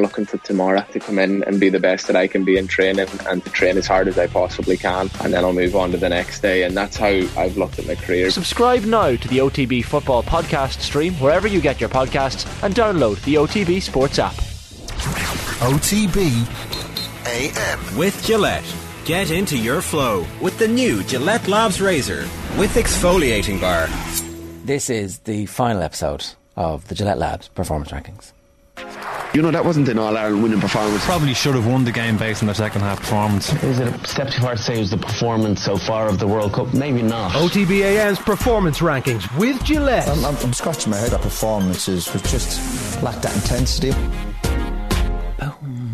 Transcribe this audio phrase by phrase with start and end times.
[0.00, 2.66] looking to tomorrow to come in and be the best that I can be in
[2.66, 5.90] training and to train as hard as I possibly can and then I'll move on
[5.92, 8.30] to the next day and that's how I've looked at my career.
[8.30, 13.22] Subscribe now to the OTB Football Podcast stream wherever you get your podcasts and download
[13.24, 14.34] the OTB Sports app.
[15.60, 16.46] OTB
[17.26, 17.96] AM.
[17.96, 18.64] With Gillette.
[19.04, 22.28] Get into your flow with the new Gillette Labs Razor
[22.58, 23.88] with exfoliating bar.
[24.64, 26.24] This is the final episode
[26.56, 28.32] of the Gillette Labs Performance Rankings.
[29.34, 31.04] You know, that wasn't an All Ireland winning performance.
[31.04, 33.52] Probably should have won the game based on their second half performance.
[33.62, 36.18] Is it a step too far to say it was the performance so far of
[36.18, 36.72] the World Cup?
[36.72, 37.32] Maybe not.
[37.32, 40.08] OTB AM's performance rankings with Gillette.
[40.08, 43.92] I'm, I'm, I'm scratching my head at performances which just lacked that intensity.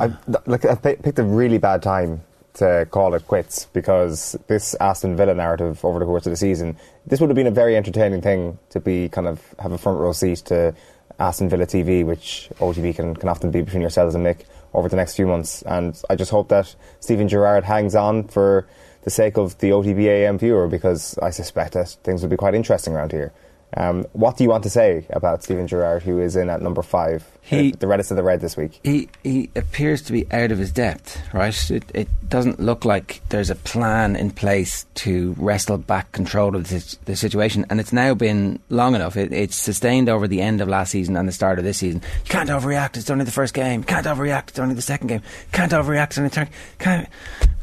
[0.01, 0.13] I,
[0.47, 2.23] like, I picked a really bad time
[2.55, 6.77] to call it quits because this Aston Villa narrative over the course of the season,
[7.07, 9.99] this would have been a very entertaining thing to be kind of have a front
[9.99, 10.75] row seat to
[11.19, 14.97] Aston Villa TV, which OTB can, can often be between yourselves and Mick over the
[14.97, 15.63] next few months.
[15.63, 18.67] And I just hope that Steven Gerrard hangs on for
[19.03, 22.55] the sake of the OTB AM viewer because I suspect that things will be quite
[22.55, 23.33] interesting around here.
[23.77, 26.81] Um, what do you want to say about Steven Gerrard, who is in at number
[26.83, 28.79] five, He- the reddest of the red this week?
[28.85, 31.71] He he appears to be out of his depth, right?
[31.71, 36.69] It, it doesn't look like there's a plan in place to wrestle back control of
[36.69, 39.17] the, the situation, and it's now been long enough.
[39.17, 42.01] It, it's sustained over the end of last season and the start of this season.
[42.25, 42.97] You can't overreact.
[42.97, 43.83] It's only the first game.
[43.83, 44.51] Can't overreact.
[44.51, 45.23] It's only the second game.
[45.53, 46.07] Can't overreact.
[46.07, 46.49] It's only the third.
[46.79, 47.09] Can't.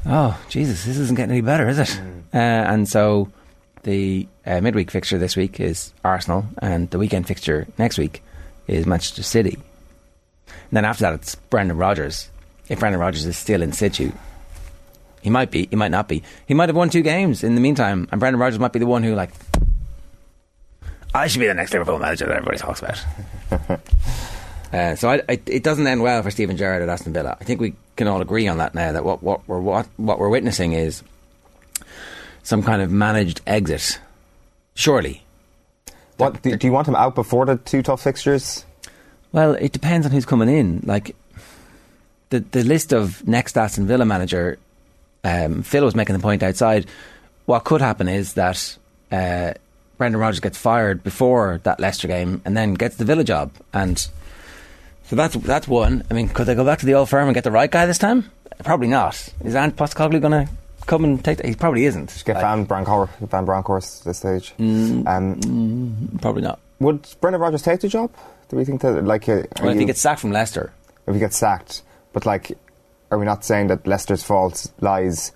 [0.05, 2.01] Oh Jesus, this isn't getting any better, is it?
[2.33, 3.29] Uh, and so.
[3.83, 8.23] The uh, midweek fixture this week is Arsenal, and the weekend fixture next week
[8.67, 9.57] is Manchester City.
[10.47, 12.29] And then after that, it's Brendan Rodgers.
[12.69, 14.11] If Brendan Rodgers is still in situ,
[15.21, 16.23] he might be, he might not be.
[16.47, 18.87] He might have won two games in the meantime, and Brendan Rodgers might be the
[18.87, 19.31] one who, like,
[21.13, 23.05] I should be the next Liverpool manager that everybody talks about.
[24.73, 27.37] uh, so I, I, it doesn't end well for Steven Gerrard at Aston Villa.
[27.39, 28.93] I think we can all agree on that now.
[28.93, 31.03] That what what we're what, what we're witnessing is
[32.43, 33.99] some kind of managed exit.
[34.73, 35.23] Surely,
[36.17, 38.65] What do, do you want him out before the two tough fixtures?
[39.31, 40.81] Well, it depends on who's coming in.
[40.85, 41.15] Like
[42.29, 44.57] the the list of next Aston Villa manager,
[45.23, 46.87] um, Phil was making the point outside.
[47.45, 48.77] What could happen is that
[49.11, 49.53] uh,
[49.97, 53.97] Brendan Rodgers gets fired before that Leicester game, and then gets the Villa job, and
[53.99, 56.03] so that's that's one.
[56.09, 57.85] I mean, could they go back to the old firm and get the right guy
[57.85, 58.31] this time?
[58.63, 59.15] Probably not.
[59.43, 60.51] Is Ange Postecoglou going to
[60.85, 61.43] come and take?
[61.45, 62.09] He probably isn't.
[62.09, 64.53] Just get Like, Van Bronckhorst, Van Bronckhorst at this stage.
[64.57, 65.07] Mm.
[65.07, 66.59] um, probably not.
[66.79, 68.11] would Brendan Rodgers take the job?
[68.49, 70.73] Do we think that like uh, Well, if he gets sacked from Leicester,
[71.07, 71.83] if he gets sacked?
[72.13, 72.57] But like,
[73.09, 75.31] are we not saying that Leicester's fault lies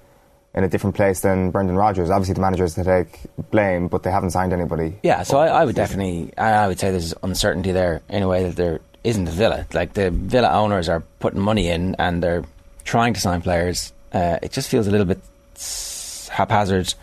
[0.53, 2.09] in a different place than Brendan Rodgers?
[2.09, 3.19] Obviously, the managers to take
[3.51, 4.99] blame, but they haven't signed anybody.
[5.03, 8.27] Yeah, so I, I would definitely, I, I would say there's uncertainty there in a
[8.27, 9.65] way that there isn't a Villa.
[9.73, 12.43] Like the Villa owners are putting money in and they're
[12.83, 13.93] trying to sign players.
[14.11, 15.19] Uh, it just feels a little bit
[15.55, 16.93] s- haphazard.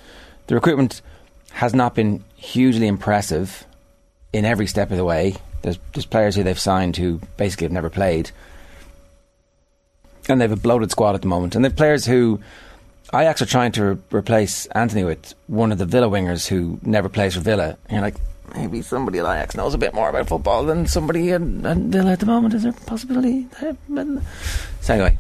[0.47, 1.01] The recruitment
[1.53, 3.65] has not been hugely impressive
[4.33, 5.35] in every step of the way.
[5.63, 8.31] There's, there's players who they've signed who basically have never played.
[10.29, 11.55] And they have a bloated squad at the moment.
[11.55, 12.41] And they've players who
[13.15, 17.09] Ajax are trying to re- replace Antony with one of the Villa wingers who never
[17.09, 17.77] plays for Villa.
[17.87, 18.17] And you're like,
[18.55, 22.13] maybe somebody at Ajax knows a bit more about football than somebody at, at Villa
[22.13, 22.55] at the moment.
[22.55, 23.47] Is there a possibility?
[24.81, 25.17] So anyway,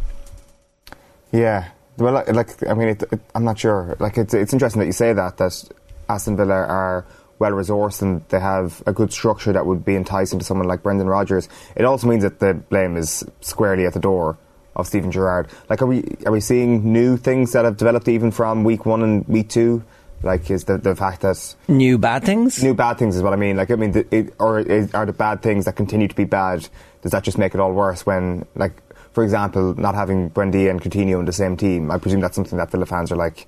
[1.32, 1.68] Yeah.
[1.98, 3.96] Well, like- I mean, it, it, I'm not sure.
[4.00, 5.64] Like, it's it's interesting that you say that that
[6.08, 7.04] Aston Villa are
[7.38, 10.82] well resourced and they have a good structure that would be enticing to someone like
[10.82, 11.48] Brendan Rodgers.
[11.76, 14.38] It also means that the blame is squarely at the door
[14.76, 15.48] of Steven Gerrard.
[15.68, 19.02] Like, are we are we seeing new things that have developed even from week one
[19.02, 19.82] and week two?
[20.22, 22.62] Like, is the the fact that new bad things?
[22.62, 23.56] new bad things is what I mean.
[23.56, 26.24] Like, I mean, the, it, or is, are the bad things that continue to be
[26.24, 26.68] bad?
[27.02, 28.06] Does that just make it all worse?
[28.06, 28.80] When, like,
[29.12, 32.58] for example, not having Buendia and Coutinho in the same team, I presume that's something
[32.58, 33.46] that Villa fans are like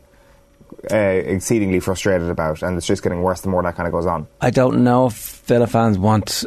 [0.91, 4.07] uh, exceedingly frustrated about, and it's just getting worse the more that kind of goes
[4.07, 4.27] on.
[4.41, 6.45] I don't know if Villa fans want.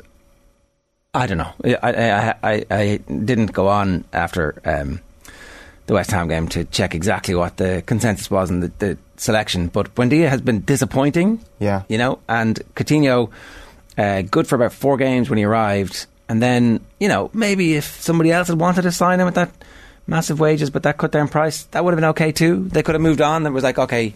[1.14, 1.54] I don't know.
[1.64, 5.02] I I, I, I didn't go on after um,
[5.88, 9.68] the West Ham game to check exactly what the consensus was in the, the selection,
[9.68, 11.44] but Buendia has been disappointing.
[11.60, 11.84] Yeah.
[11.88, 13.32] you know, and Coutinho,
[13.98, 18.02] uh, good for about four games when he arrived, and then you know maybe if
[18.02, 19.52] somebody else had wanted to sign him at that
[20.06, 22.68] massive wages, but that cut down price, that would have been okay too.
[22.70, 23.46] They could have moved on.
[23.46, 24.14] It was like okay,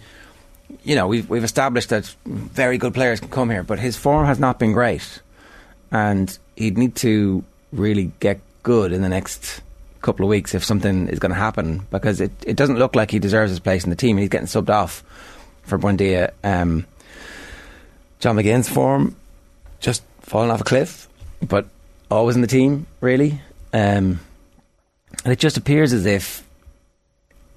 [0.83, 4.25] you know, we've we've established that very good players can come here, but his form
[4.25, 5.21] has not been great,
[5.91, 9.61] and he'd need to really get good in the next
[10.01, 13.11] couple of weeks if something is going to happen because it, it doesn't look like
[13.11, 14.17] he deserves his place in the team.
[14.17, 15.03] He's getting subbed off
[15.63, 16.31] for Buendia.
[16.43, 16.85] Um,
[18.19, 19.15] John McGinn's form
[19.79, 21.07] just falling off a cliff,
[21.41, 21.65] but
[22.11, 23.41] always in the team really.
[23.73, 24.19] Um,
[25.23, 26.43] and it just appears as if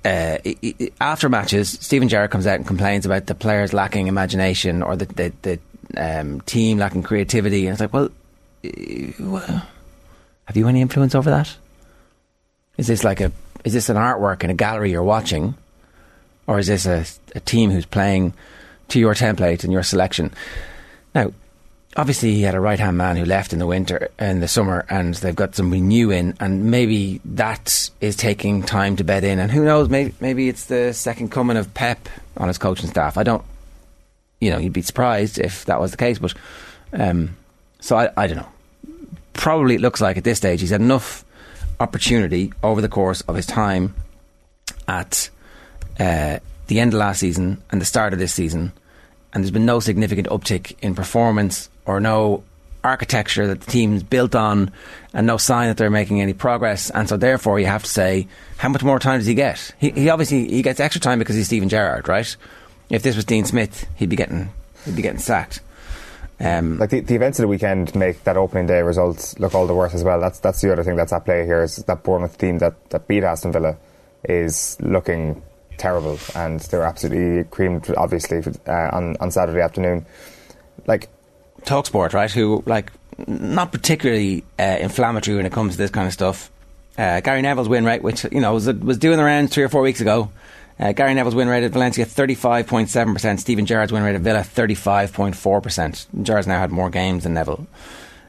[0.05, 4.07] uh, i- i- after matches, Steven Gerrard comes out and complains about the players lacking
[4.07, 5.59] imagination or the the, the
[5.97, 8.11] um, team lacking creativity, and it's like, well,
[9.37, 9.61] uh,
[10.47, 11.57] have you any influence over that?
[12.77, 13.33] Is this like a
[13.65, 15.55] is this an artwork in a gallery you're watching,
[16.47, 18.35] or is this a, a team who's playing
[18.89, 20.33] to your template and your selection?
[21.15, 21.33] Now,
[21.97, 24.85] obviously, he had a right hand man who left in the winter in the summer,
[24.89, 29.39] and they've got somebody new in, and maybe that is taking time to bed in.
[29.39, 29.89] And who knows?
[29.89, 33.17] Maybe maybe it's the second coming of Pep on his coaching staff.
[33.17, 33.45] I don't,
[34.41, 36.35] you know, you'd be surprised if that was the case, but
[36.93, 37.37] um,
[37.81, 38.49] so I, I don't know.
[39.33, 41.25] Probably it looks like at this stage he's had enough
[41.81, 43.95] opportunity over the course of his time
[44.87, 45.29] at
[45.99, 46.39] uh,
[46.69, 48.73] the end of last season and the start of this season,
[49.33, 52.43] and there's been no significant uptick in performance or no
[52.83, 54.71] architecture that the team's built on,
[55.15, 56.91] and no sign that they're making any progress.
[56.91, 58.29] And so, therefore, you have to say,
[58.59, 59.75] how much more time does he get?
[59.79, 62.37] He, he obviously he gets extra time because he's Steven Gerrard, right?
[62.91, 64.53] If this was Dean Smith, he'd be getting
[64.85, 65.61] he'd be getting sacked.
[66.41, 69.67] Um, like the, the events of the weekend make that opening day results look all
[69.67, 70.21] the worse as well.
[70.21, 73.07] That's that's the other thing that's at play here is that Bournemouth team that, that
[73.07, 73.77] beat Aston Villa
[74.25, 75.43] is looking
[75.79, 80.07] terrible, and they were absolutely creamed, obviously, uh, on on Saturday afternoon.
[80.87, 81.09] Like
[81.65, 82.31] Talksport, right?
[82.31, 82.93] Who like
[83.27, 86.51] not particularly uh, inflammatory when it comes to this kind of stuff.
[86.97, 89.69] Uh, Gary Neville's win rate, which you know was was doing the rounds three or
[89.69, 90.31] four weeks ago.
[90.79, 93.41] Uh, Gary Neville's win rate at Valencia thirty five point seven percent.
[93.41, 96.07] Steven Gerrard's win rate at Villa thirty five point four percent.
[96.23, 97.67] Gerrard's now had more games than Neville.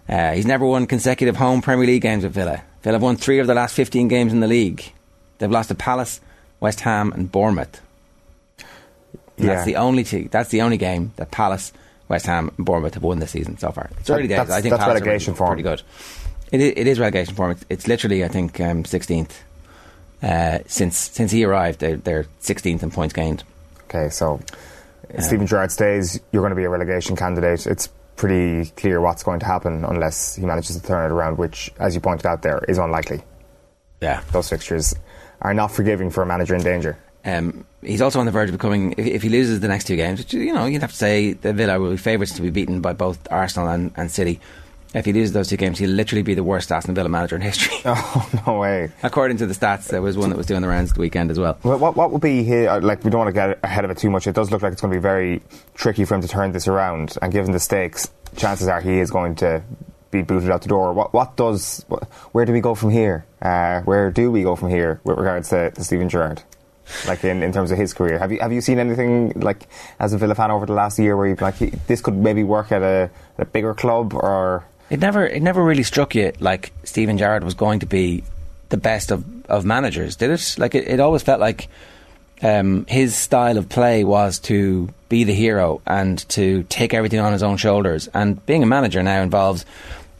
[0.07, 2.61] Uh, he's never won consecutive home Premier League games with Villa.
[2.83, 4.91] Villa have won three of the last fifteen games in the league.
[5.39, 6.21] They've lost to Palace,
[6.59, 7.81] West Ham, and Bournemouth.
[9.37, 9.55] And Yeah.
[9.55, 11.73] That's the only t- that's the only game that Palace,
[12.07, 13.89] West Ham, and Bournemouth have won this season so far.
[13.99, 14.37] It's early days.
[14.37, 15.49] that's- I think that's Palace are relegation pretty, form.
[15.49, 15.81] pretty good.
[16.51, 17.51] It is, it is relegation form.
[17.51, 19.43] It's, it's literally, I think, um, sixteenth.
[20.23, 23.43] uh, since since he arrived, they're, they're sixteenth in points gained.
[23.85, 24.39] Okay, so
[25.09, 27.65] if Steven Gerrard stays, you're going to be a relegation candidate.
[27.67, 31.71] It's pretty clear what's going to happen unless he manages to turn it around, which,
[31.79, 33.21] as you pointed out, there is unlikely.
[34.01, 34.95] Yeah, those fixtures
[35.41, 36.97] are not forgiving for a manager in danger.
[37.25, 38.93] Um, he's also on the verge of becoming.
[38.97, 41.33] If, if he loses the next two games, which you know you'd have to say
[41.33, 44.39] the Villa will be favourites to be beaten by both Arsenal and, and City.
[44.93, 47.41] If he loses those two games, he'll literally be the worst Aston Villa manager in
[47.41, 47.75] history.
[47.85, 48.91] Oh no way!
[49.03, 51.39] According to the stats, there was one that was doing the rounds the weekend as
[51.39, 51.57] well.
[51.63, 52.69] What, what, what would be here?
[52.69, 54.25] uh, Like, we don't want to get ahead of it too much.
[54.25, 55.41] It does look like it's going to be very
[55.73, 57.17] tricky for him to turn this around.
[57.21, 59.63] And given the stakes, chances are he is going to
[60.11, 60.93] be booted out the door.
[60.93, 61.83] What, what does?
[61.89, 63.25] What, where do we go from here?
[63.41, 66.41] Uh, where do we go from here with regards to, to Steven Gerrard?
[67.07, 69.67] Like in, in terms of his career, have you have you seen anything like
[69.99, 72.43] as a Villa fan over the last year where you like he, this could maybe
[72.43, 74.65] work at a, a bigger club or?
[74.89, 78.23] It never, it never really struck you like Steven Gerrard was going to be
[78.69, 80.55] the best of, of managers, did it?
[80.59, 81.69] Like it, it always felt like
[82.41, 87.33] um, his style of play was to be the hero and to take everything on
[87.33, 88.07] his own shoulders.
[88.13, 89.65] And being a manager now involves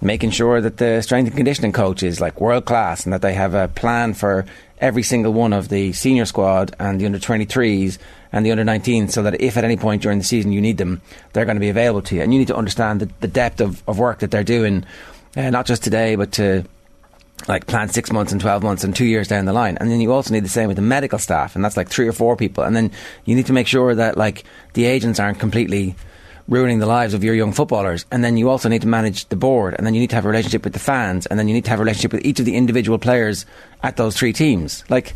[0.05, 3.33] making sure that the strength and conditioning coach is like world class and that they
[3.33, 4.45] have a plan for
[4.79, 7.97] every single one of the senior squad and the under 23s
[8.31, 10.77] and the under 19s so that if at any point during the season you need
[10.77, 11.01] them,
[11.33, 12.21] they're going to be available to you.
[12.21, 14.85] And you need to understand the, the depth of, of work that they're doing,
[15.35, 16.65] uh, not just today, but to
[17.47, 19.77] like plan six months and 12 months and two years down the line.
[19.79, 22.07] And then you also need the same with the medical staff, and that's like three
[22.07, 22.63] or four people.
[22.63, 22.91] And then
[23.25, 24.43] you need to make sure that like
[24.73, 25.95] the agents aren't completely
[26.47, 28.05] ruining the lives of your young footballers.
[28.11, 30.25] And then you also need to manage the board, and then you need to have
[30.25, 32.39] a relationship with the fans, and then you need to have a relationship with each
[32.39, 33.45] of the individual players
[33.81, 34.83] at those three teams.
[34.89, 35.13] Like,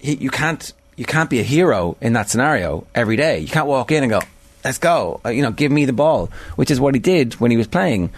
[0.00, 3.38] you can't you can't be a hero in that scenario every day.
[3.40, 4.20] You can't walk in and go,
[4.64, 7.50] "Let's go," uh, you know, give me the ball, which is what he did when
[7.50, 8.10] he was playing.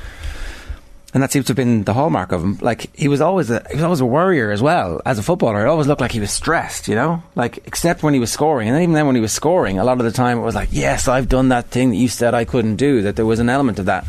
[1.15, 2.59] And that seems to have been the hallmark of him.
[2.61, 5.65] Like he was always a he was always a worrier as well as a footballer.
[5.65, 7.23] It always looked like he was stressed, you know.
[7.35, 9.85] Like except when he was scoring, and then even then when he was scoring, a
[9.85, 12.35] lot of the time it was like, "Yes, I've done that thing that you said
[12.35, 14.05] I couldn't do." That there was an element of that,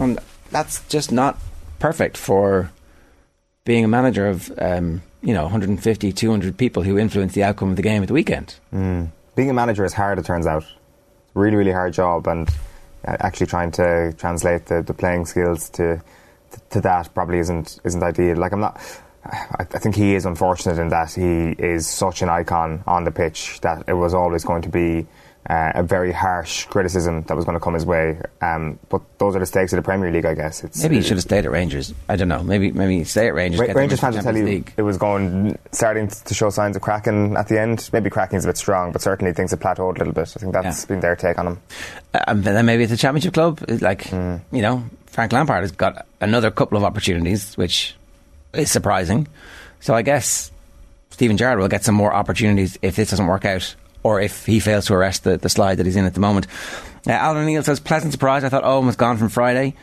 [0.00, 0.18] and
[0.50, 1.38] that's just not
[1.78, 2.70] perfect for
[3.64, 7.76] being a manager of um, you know 150, 200 people who influence the outcome of
[7.76, 8.54] the game at the weekend.
[8.72, 9.10] Mm.
[9.34, 10.64] Being a manager is hard, it turns out.
[11.34, 12.48] Really, really hard job, and
[13.06, 16.02] uh, actually trying to translate the, the playing skills to,
[16.72, 18.36] to that probably isn't isn't ideal.
[18.36, 18.80] Like I'm not.
[19.24, 23.12] I, I think he is unfortunate in that he is such an icon on the
[23.12, 25.06] pitch that it was always going to be
[25.48, 28.20] uh, a very harsh criticism that was going to come his way.
[28.40, 30.64] Um, but those are the stakes of the Premier League, I guess.
[30.64, 31.94] It's, Maybe he should have stayed at Rangers.
[32.08, 32.42] I don't know.
[32.42, 33.60] Maybe maybe stay at Rangers.
[33.60, 34.72] Ra- Rangers fans will tell you League.
[34.76, 37.90] it was going starting to show signs of cracking at the end.
[37.92, 40.32] Maybe cracking's a bit strong, but certainly things have plateaued a little bit.
[40.36, 41.58] I think that's been their take on him.
[42.26, 43.60] Um, but then maybe it's a championship club.
[43.80, 44.36] Like Hmm.
[44.50, 47.94] you know, Frank Lampard has got another couple of opportunities, which
[48.54, 49.28] is surprising.
[49.80, 50.50] So I guess
[51.10, 54.58] Steven Gerrard will get some more opportunities if this doesn't work out, or if he
[54.58, 56.46] fails to arrest the, the slide that he's in at the moment.
[57.06, 58.42] Uh, Alan O'Neill says, pleasant surprise.
[58.42, 59.74] I thought Owen was gone from Friday.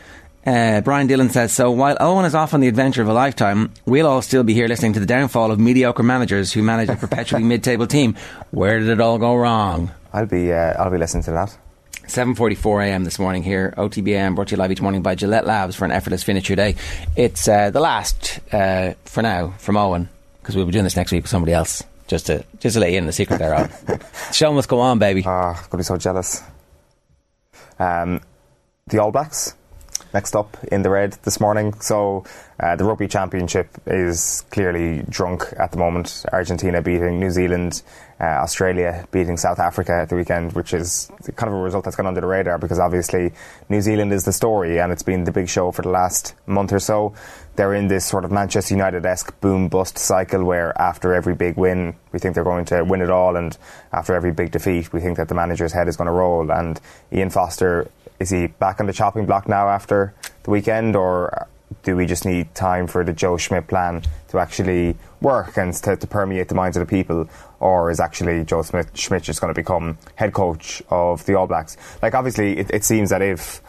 [0.48, 3.72] Uh, Brian Dillon says, so while Owen is off on the adventure of a lifetime,
[3.86, 6.96] we'll all still be here listening to the downfall of mediocre managers who manage a
[6.96, 8.16] perpetually mid-table team.
[8.50, 9.92] Where did it all go wrong?
[10.12, 11.56] I'll be, uh, I'll be listening to that.
[12.10, 13.04] 7.44 a.m.
[13.04, 15.86] this morning here, OTB AM, brought to you live each morning by Gillette Labs for
[15.86, 16.76] an effortless finish your day.
[17.16, 20.10] It's uh, the last, uh, for now, from Owen,
[20.42, 21.84] because we'll be doing this next week with somebody else.
[22.08, 23.70] Just to, just to let you in the secret there, Owen.
[23.86, 25.24] the show must go on, baby.
[25.24, 26.42] Ah, going to be so jealous.
[27.78, 28.22] Um,
[28.88, 29.54] the All Blacks
[30.14, 31.74] next up in the red this morning.
[31.82, 32.26] So
[32.60, 36.26] uh, the rugby championship is clearly drunk at the moment.
[36.32, 37.82] Argentina beating New Zealand,
[38.20, 41.96] uh, Australia beating South Africa at the weekend, which is kind of a result that's
[41.96, 43.32] gone under the radar because obviously
[43.70, 46.74] New Zealand is the story and it's been the big show for the last month
[46.74, 47.14] or so.
[47.56, 51.58] They're in this sort of Manchester United esque boom bust cycle where after every big
[51.58, 53.58] win, we think they're going to win it all, and
[53.92, 56.50] after every big defeat, we think that the manager's head is going to roll.
[56.52, 56.80] And
[57.12, 61.48] Ian Foster is he back on the chopping block now after the weekend, or
[61.84, 65.96] do we just need time for the Joe Schmidt plan to actually work and to,
[65.96, 69.54] to permeate the minds of the people, or is actually Joe Smith, Schmidt just going
[69.54, 71.78] to become head coach of the All Blacks?
[72.02, 73.62] Like, obviously, it, it seems that if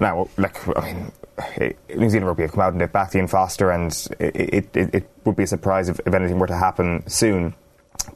[0.00, 1.12] now, like, I mean,
[1.96, 5.10] New Zealand rugby have come out and they've backed Ian Foster, and it, it, it
[5.24, 7.54] would be a surprise if, if anything were to happen soon.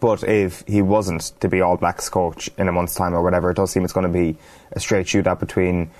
[0.00, 3.50] But if he wasn't to be All Blacks coach in a month's time or whatever,
[3.50, 4.36] it does seem it's going to be
[4.72, 5.90] a straight shootout between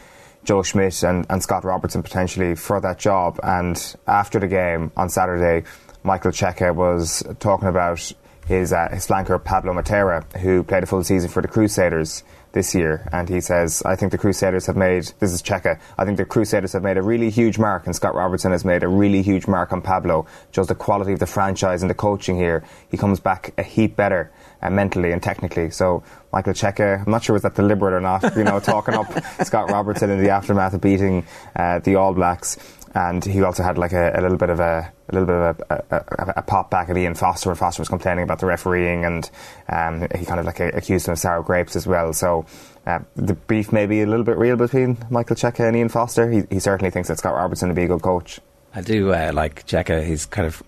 [0.45, 3.39] Joe Schmidt and, and Scott Robertson potentially for that job.
[3.43, 5.69] And after the game on Saturday,
[6.03, 8.13] Michael Cheika was talking about
[8.47, 12.75] his, uh, his flanker Pablo Matera, who played a full season for the Crusaders this
[12.75, 16.19] year, and he says, I think the Crusaders have made, this is Cheika, I think
[16.19, 19.23] the Crusaders have made a really huge mark, and Scott Robertson has made a really
[19.23, 20.27] huge mark on Pablo.
[20.53, 23.97] Just the quality of the franchise and the coaching here, he comes back a heap
[23.97, 24.31] better
[24.63, 25.71] uh, mentally and technically.
[25.71, 29.07] So Michael Cheika, I'm not sure was that deliberate or not, you know, talking up
[29.45, 32.57] Scott Robertson in the aftermath of beating uh, the All Blacks
[32.95, 35.61] and he also had like a, a little bit of a, a little bit of
[35.71, 39.05] a, a, a, pop back at Ian Foster when Foster was complaining about the refereeing,
[39.05, 39.31] and
[39.69, 42.13] um, he kind of like accused him of sour grapes as well.
[42.13, 42.45] So
[42.87, 46.31] uh, the beef may be a little bit real between Michael Cheika and Ian Foster.
[46.31, 48.41] He, he certainly thinks that Scott Robertson would be a good coach.
[48.75, 50.05] I do uh, like Cheika.
[50.05, 50.63] He's kind of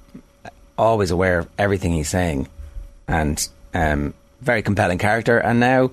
[0.78, 2.48] always aware of everything he's saying,
[3.06, 5.38] and um, very compelling character.
[5.38, 5.90] And now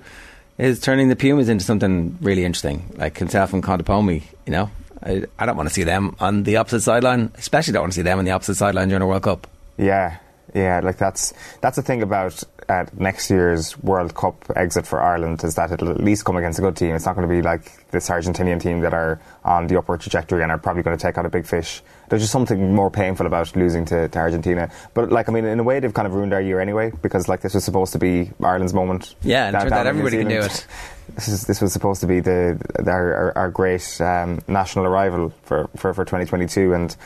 [0.56, 4.22] is turning the Pumas into something really interesting, like himself and Contepomi.
[4.46, 4.70] You know,
[5.04, 7.32] I, I don't want to see them on the opposite sideline.
[7.36, 9.46] Especially don't want to see them on the opposite sideline during a World Cup.
[9.78, 10.18] Yeah,
[10.54, 10.80] yeah.
[10.82, 15.54] Like that's that's the thing about uh, next year's World Cup exit for Ireland is
[15.56, 16.94] that it'll at least come against a good team.
[16.94, 20.42] It's not going to be like this Argentinian team that are on the upward trajectory
[20.42, 21.82] and are probably going to take out a big fish.
[22.08, 24.70] There's just something more painful about losing to, to Argentina.
[24.94, 27.28] But like, I mean, in a way, they've kind of ruined our year anyway because
[27.28, 29.14] like this was supposed to be Ireland's moment.
[29.22, 30.66] Yeah, and out everybody can do it.
[31.14, 35.34] This is this was supposed to be the, the our, our, great um, national arrival
[35.42, 36.96] for, for, for 2022 and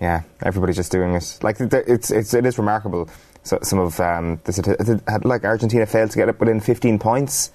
[0.00, 1.38] yeah, everybody's just doing it.
[1.42, 3.08] Like it's it's it is remarkable.
[3.42, 7.50] So some of um, the had like Argentina failed to get up within 15 points,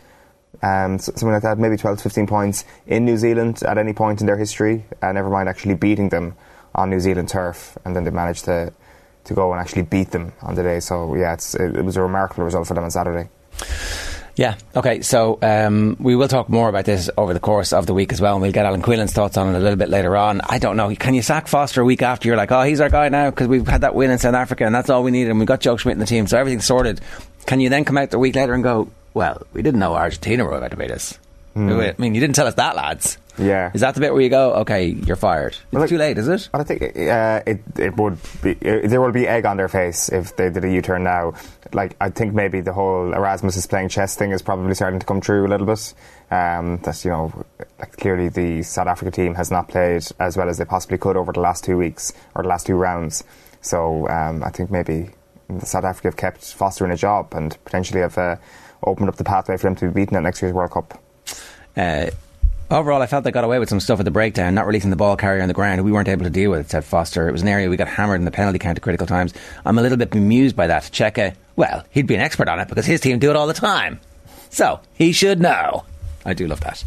[0.63, 4.21] um, something like that, maybe 12 to 15 points in New Zealand at any point
[4.21, 4.85] in their history.
[5.01, 6.35] Uh, never mind actually beating them
[6.73, 8.71] on New Zealand turf, and then they managed to
[9.25, 10.79] to go and actually beat them on the day.
[10.79, 13.29] So yeah, it, it was a remarkable result for them on Saturday.
[14.35, 14.55] Yeah.
[14.75, 15.01] Okay.
[15.01, 18.21] So um, we will talk more about this over the course of the week as
[18.21, 20.41] well, and we'll get Alan Quinlan's thoughts on it a little bit later on.
[20.41, 20.93] I don't know.
[20.95, 23.47] Can you sack Foster a week after you're like, oh, he's our guy now because
[23.47, 25.59] we've had that win in South Africa and that's all we needed, and we got
[25.59, 27.01] Joe Schmidt in the team, so everything's sorted.
[27.45, 30.43] Can you then come out a week later and go, well, we didn't know Argentina
[30.43, 31.19] were about to beat us.
[31.55, 31.93] Mm.
[31.93, 33.19] I mean, you didn't tell us that, lads.
[33.37, 33.71] Yeah.
[33.73, 35.53] Is that the bit where you go, okay, you're fired?
[35.53, 36.49] It's well, like, too late, is it?
[36.53, 40.09] I think uh, it it would be uh, there will be egg on their face
[40.09, 41.33] if they did a U-turn now.
[41.73, 45.05] Like I think maybe the whole Erasmus is playing chess thing is probably starting to
[45.05, 45.93] come true a little bit.
[46.29, 47.45] Um, that's you know
[47.79, 51.17] like clearly the South Africa team has not played as well as they possibly could
[51.17, 53.23] over the last two weeks or the last two rounds.
[53.61, 55.09] So um, I think maybe
[55.63, 58.35] South Africa have kept Foster in a job and potentially have uh,
[58.85, 60.99] opened up the pathway for them to be beaten at next year's World Cup.
[61.75, 62.07] Uh,
[62.69, 64.95] overall, I felt they got away with some stuff at the breakdown, not releasing the
[64.95, 65.83] ball carrier on the ground.
[65.83, 67.27] We weren't able to deal with it, said Foster.
[67.27, 69.33] It was an area we got hammered in the penalty count at critical times.
[69.65, 70.83] I'm a little bit bemused by that.
[70.83, 73.53] Cheika, well, he'd be an expert on it because his team do it all the
[73.53, 73.99] time.
[74.49, 75.83] So, he should know.
[76.25, 76.83] I do love that.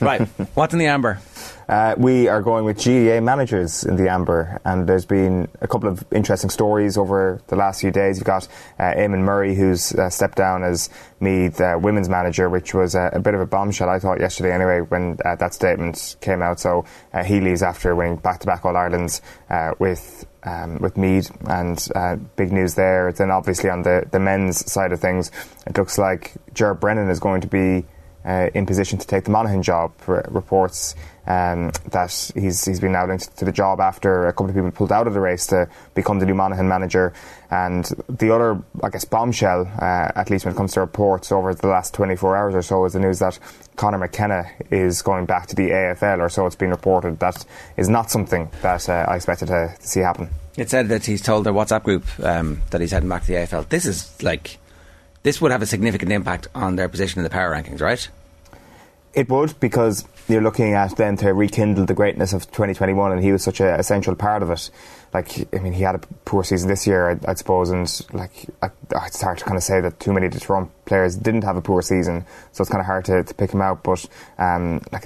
[0.00, 0.20] right,
[0.54, 1.20] what's in the amber?
[1.68, 5.88] Uh, we are going with GAA managers in the Amber, and there's been a couple
[5.88, 8.18] of interesting stories over the last few days.
[8.18, 8.46] You've got
[8.78, 10.90] uh, Eamonn Murray, who's uh, stepped down as
[11.20, 14.52] Meath uh, women's manager, which was a, a, bit of a bombshell, I thought, yesterday
[14.52, 16.60] anyway, when uh, that statement came out.
[16.60, 19.22] So uh, he leaves after winning back to back All Irelands
[19.78, 20.26] with.
[20.46, 21.78] Um, with Meath and
[22.36, 23.10] big news there.
[23.12, 25.30] Then obviously on the, the men's side of things,
[25.66, 27.86] it looks like Ger Brennan is going to be
[28.24, 29.92] uh, in position to take the Monaghan job.
[30.06, 30.94] Reports
[31.26, 34.70] um, that he's he's been now linked to the job after a couple of people
[34.70, 37.12] pulled out of the race to become the new Monaghan manager.
[37.50, 41.54] And the other, I guess, bombshell, uh, at least when it comes to reports over
[41.54, 43.38] the last 24 hours or so, is the news that
[43.76, 47.20] Conor McKenna is going back to the AFL, or so it's been reported.
[47.20, 47.44] That
[47.76, 50.30] is not something that uh, I expected to, see happen.
[50.56, 53.34] It said that he's told their WhatsApp group um, that he's heading back to the
[53.34, 53.68] AFL.
[53.68, 54.58] This is like
[55.24, 58.08] this would have a significant impact on their position in the power rankings, right?
[59.14, 63.32] It would because you're looking at then to rekindle the greatness of 2021, and he
[63.32, 64.70] was such an essential part of it.
[65.14, 68.46] Like, I mean, he had a poor season this year, I, I suppose, and like,
[68.60, 68.70] I,
[69.06, 71.80] it's hard to kind of say that too many Tyrone players didn't have a poor
[71.80, 73.82] season, so it's kind of hard to, to pick him out.
[73.82, 74.04] But
[74.38, 75.04] um, like,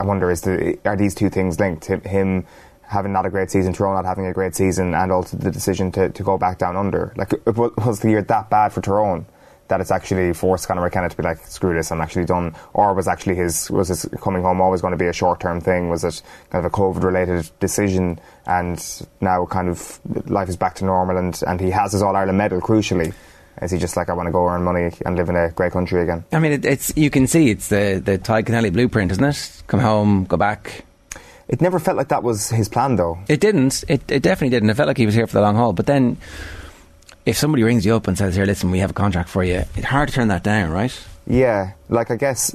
[0.00, 1.86] I wonder is the, are these two things linked?
[1.86, 2.46] Him
[2.92, 5.90] having not a great season, Tyrone not having a great season, and also the decision
[5.92, 7.12] to, to go back down under.
[7.16, 9.26] Like, was the year that bad for Tyrone?
[9.68, 12.54] That it's actually forced Conor McKenna to be like, screw this, I'm actually done.
[12.74, 15.62] Or was actually his was his coming home always going to be a short term
[15.62, 15.88] thing?
[15.88, 16.20] Was it
[16.50, 18.20] kind of a COVID related decision?
[18.44, 18.84] And
[19.22, 22.36] now kind of life is back to normal, and, and he has his All Ireland
[22.36, 23.14] medal, crucially.
[23.62, 25.72] Is he just like I want to go earn money and live in a great
[25.72, 26.24] country again?
[26.32, 29.62] I mean, it, it's you can see it's the the Tadhg Kennelly blueprint, isn't it?
[29.68, 30.84] Come home, go back,
[31.48, 33.18] it never felt like that was his plan, though.
[33.28, 33.84] It didn't.
[33.88, 34.70] It, it definitely didn't.
[34.70, 35.72] It felt like he was here for the long haul.
[35.72, 36.16] But then,
[37.26, 39.62] if somebody rings you up and says, "Here, listen, we have a contract for you,"
[39.76, 40.92] it's hard to turn that down, right?
[41.26, 42.54] Yeah, like I guess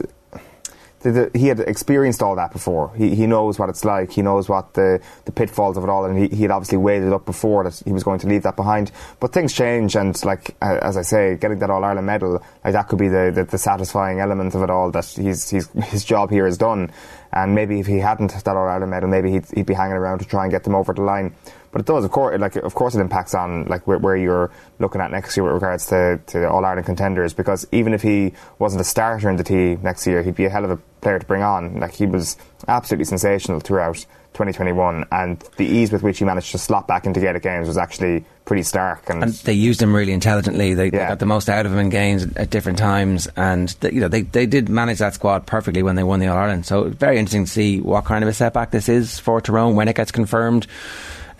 [1.01, 2.93] the, the, he had experienced all that before.
[2.95, 4.11] He, he knows what it's like.
[4.11, 7.03] He knows what the, the pitfalls of it all, and he, he had obviously weighed
[7.03, 8.91] it up before that he was going to leave that behind.
[9.19, 12.87] But things change, and like as I say, getting that All Ireland medal, like that
[12.87, 14.91] could be the, the, the, satisfying element of it all.
[14.91, 16.91] That he's, he's his job here is done,
[17.31, 20.19] and maybe if he hadn't that All Ireland medal, maybe he'd, he'd be hanging around
[20.19, 21.35] to try and get them over the line.
[21.71, 22.39] But it does, of course.
[22.39, 25.53] Like, of course, it impacts on like where, where you're looking at next year with
[25.53, 27.33] regards to, to All Ireland contenders.
[27.33, 30.49] Because even if he wasn't a starter in the team next year, he'd be a
[30.49, 31.79] hell of a player to bring on.
[31.79, 32.37] Like he was
[32.67, 37.19] absolutely sensational throughout 2021, and the ease with which he managed to slot back into
[37.19, 39.09] Gaelic games was actually pretty stark.
[39.09, 40.75] And, and they used him really intelligently.
[40.75, 40.89] They, yeah.
[40.91, 43.99] they, got the most out of him in games at different times, and they, you
[43.99, 46.65] know they they did manage that squad perfectly when they won the All Ireland.
[46.65, 49.75] So it's very interesting to see what kind of a setback this is for Tyrone
[49.75, 50.67] when it gets confirmed.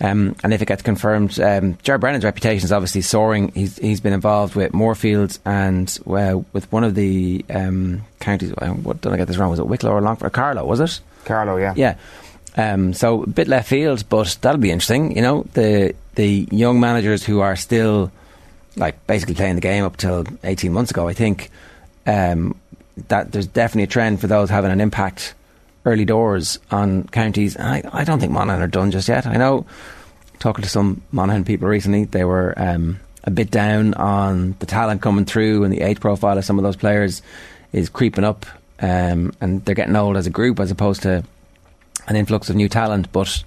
[0.00, 3.50] Um, and if it gets confirmed, um, Ger Brennan's reputation is obviously soaring.
[3.52, 8.52] He's he's been involved with Moorfields and uh, with one of the um, counties.
[8.56, 9.50] Uh, what did I get this wrong?
[9.50, 10.32] Was it Wicklow or Longford?
[10.32, 11.00] Carlow was it?
[11.24, 11.74] Carlow, yeah.
[11.76, 11.96] Yeah.
[12.56, 15.16] Um, so a bit left field, but that'll be interesting.
[15.16, 18.12] You know, the the young managers who are still
[18.76, 21.08] like basically playing the game up till eighteen months ago.
[21.08, 21.50] I think
[22.06, 22.58] um,
[23.08, 25.34] that there's definitely a trend for those having an impact
[25.88, 27.56] early doors on counties.
[27.56, 29.26] I, I don't think Monaghan are done just yet.
[29.26, 29.66] I know,
[30.38, 35.02] talking to some Monaghan people recently, they were um, a bit down on the talent
[35.02, 37.22] coming through and the age profile of some of those players
[37.72, 38.46] is creeping up
[38.80, 41.24] um, and they're getting old as a group as opposed to
[42.06, 43.10] an influx of new talent.
[43.12, 43.44] But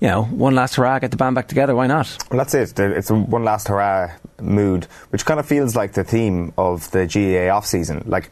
[0.00, 1.74] you know, one last hurrah, get the band back together.
[1.74, 2.16] Why not?
[2.30, 2.78] Well, that's it.
[2.78, 7.06] It's a one last hurrah mood, which kind of feels like the theme of the
[7.06, 8.02] GAA off season.
[8.06, 8.30] Like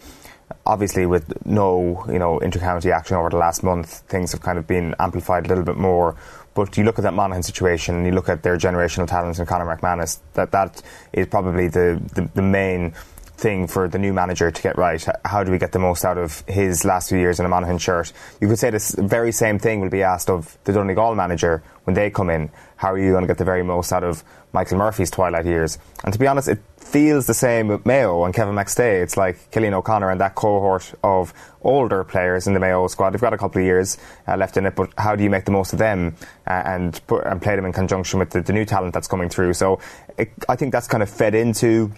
[0.67, 4.67] obviously with no you know intercounty action over the last month, things have kind of
[4.67, 6.17] been amplified a little bit more.
[6.55, 9.49] But you look at that Monaghan situation, and you look at their generational talents and
[9.49, 10.21] Conor McManus.
[10.35, 12.95] That that is probably the, the, the main
[13.37, 15.05] thing for the new manager to get right.
[15.25, 17.79] How do we get the most out of his last few years in a Monaghan
[17.79, 18.13] shirt?
[18.41, 21.95] You could say this very same thing will be asked of the Donegal manager when
[21.95, 22.51] they come in.
[22.77, 25.79] How are you going to get the very most out of Michael Murphy's twilight years?
[26.05, 29.03] And to be honest, it feels the same with Mayo and Kevin McStay.
[29.03, 33.11] It's like Cillian O'Connor and that cohort of older players in the Mayo squad.
[33.11, 35.45] They've got a couple of years uh, left in it, but how do you make
[35.45, 36.15] the most of them
[36.47, 39.29] uh, and put, and play them in conjunction with the, the new talent that's coming
[39.29, 39.55] through?
[39.55, 39.81] So
[40.19, 41.93] it, I think that's kind of fed into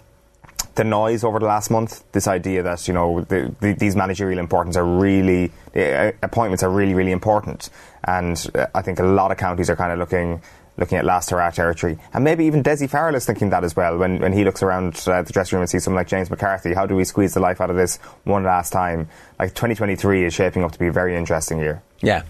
[0.77, 2.03] the noise over the last month.
[2.13, 6.69] This idea that you know the, the, these managerial importance are really uh, appointments are
[6.69, 7.69] really really important,
[8.05, 10.41] and uh, I think a lot of counties are kind of looking
[10.77, 11.97] looking at last hurrah territory.
[12.13, 15.03] And maybe even Dessie Farrell is thinking that as well when, when he looks around
[15.07, 16.75] uh, the dressing room and sees someone like James McCarthy.
[16.75, 19.09] How do we squeeze the life out of this one last time?
[19.39, 21.81] Like 2023 is shaping up to be a very interesting year.
[22.01, 22.21] Yeah.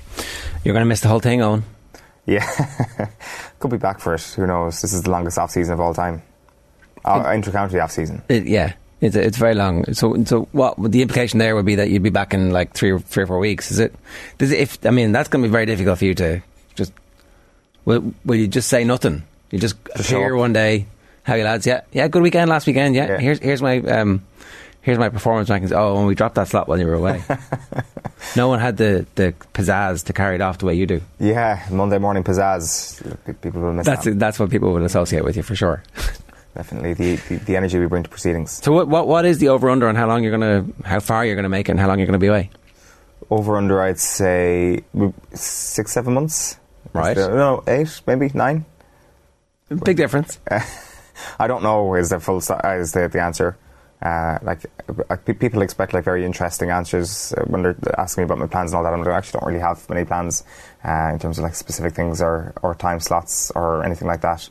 [0.63, 1.63] You're going to miss the whole thing, Owen.
[2.25, 2.45] Yeah.
[3.59, 4.21] Could be back for it.
[4.21, 4.81] Who knows?
[4.81, 6.21] This is the longest off season of all time.
[7.07, 8.21] Uh, inter-county off season.
[8.29, 8.73] It, yeah.
[8.99, 9.93] It's it's very long.
[9.93, 12.89] So so what the implication there would be that you'd be back in like three
[12.91, 13.69] or three or four weeks.
[13.69, 13.93] Is it?
[14.39, 16.41] Does it if I mean that's going to be very difficult for you to
[16.73, 16.91] just.
[17.85, 19.23] Will will you just say nothing?
[19.51, 20.87] You just Just appear one day.
[21.21, 21.67] How you lads?
[21.67, 22.07] Yeah, yeah.
[22.07, 22.95] Good weekend last weekend.
[22.95, 23.07] Yeah.
[23.07, 23.17] Yeah.
[23.19, 24.23] Here's here's my um,
[24.81, 25.71] here's my performance rankings.
[25.71, 27.21] Oh, when we dropped that slot while you were away.
[28.35, 31.01] no one had the the pizzazz to carry it off the way you do.
[31.19, 33.03] Yeah, Monday morning pizzazz.
[33.41, 34.17] People will miss That's that.
[34.17, 35.83] that's what people will associate with you for sure.
[36.57, 38.63] Definitely the, the, the energy we bring to proceedings.
[38.63, 41.23] So what what what is the over under on how long you're gonna how far
[41.23, 42.49] you're gonna make it and how long you're gonna be away?
[43.29, 46.57] Over under, I'd say mm, six, seven months.
[46.93, 47.15] Right.
[47.15, 48.65] No, eight, maybe nine.
[49.83, 50.39] Big difference.
[51.39, 53.55] I don't know is the full uh, is the, the answer.
[54.01, 54.65] Uh, like
[55.11, 58.71] uh, people expect like very interesting answers uh, when they're asking me about my plans
[58.71, 58.93] and all that.
[58.93, 60.43] and I actually don't really have many plans
[60.83, 64.49] uh, in terms of like specific things or, or time slots or anything like that.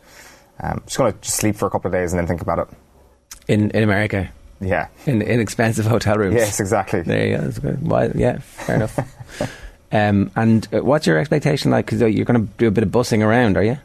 [0.60, 2.68] Um, just gonna sleep for a couple of days and then think about it.
[3.48, 4.30] In in America.
[4.60, 4.88] Yeah.
[5.04, 6.34] In inexpensive hotel rooms.
[6.34, 7.02] Yes, exactly.
[7.02, 7.42] There you go.
[7.42, 7.86] That's good.
[7.86, 8.98] Why, yeah, fair enough.
[9.92, 11.86] Um, and uh, what's your expectation like?
[11.86, 13.78] Because you're going to do a bit of bussing around, are you?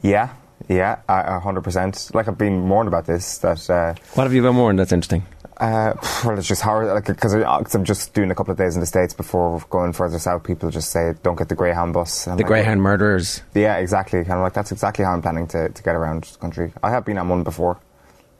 [0.00, 0.30] Yeah,
[0.68, 2.10] yeah, a hundred percent.
[2.14, 3.38] Like I've been warned about this.
[3.38, 4.78] That uh, What have you been warned?
[4.78, 5.24] That's interesting.
[5.58, 5.94] uh,
[6.24, 6.86] well, it's just hard.
[6.88, 10.18] Like because I'm just doing a couple of days in the states before going further
[10.18, 10.44] south.
[10.44, 12.26] People just say don't get the Greyhound bus.
[12.26, 13.42] I'm The like, Greyhound murderers.
[13.54, 14.20] Yeah, exactly.
[14.20, 16.72] And I'm like, that's exactly how I'm planning to, to get around the country.
[16.82, 17.78] I have been on one before,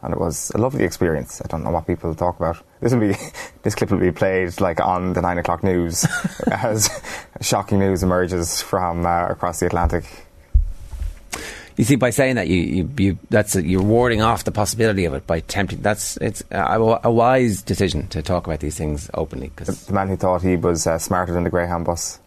[0.03, 1.41] and it was a lovely experience.
[1.45, 2.61] I don't know what people talk about.
[2.81, 3.15] This will be,
[3.63, 6.05] this clip will be played like on the nine o'clock news
[6.51, 6.89] as
[7.41, 10.05] shocking news emerges from uh, across the Atlantic.
[11.77, 15.15] You see, by saying that, you, you, you that's you're warding off the possibility of
[15.15, 15.81] it by tempting.
[15.83, 20.09] That's it's a, a wise decision to talk about these things openly because The man
[20.09, 22.19] who thought he was uh, smarter than the Greyhound bus.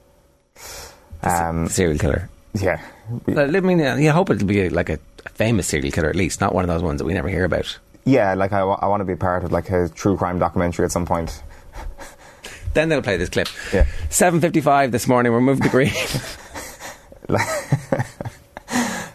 [1.22, 2.30] Um, serial killer.
[2.54, 2.82] yeah,
[3.28, 6.54] I mean, you hope it'll be like a, a famous serial killer at least, not
[6.54, 7.78] one of those ones that we never hear about.
[8.06, 8.34] yeah.
[8.36, 11.06] Like I, I want to be part of like a true crime documentary at some
[11.06, 11.42] point.
[12.74, 13.48] Then they'll play this clip.
[13.74, 13.88] Yeah.
[14.10, 15.32] Seven fifty-five this morning.
[15.32, 15.94] We're moving to green.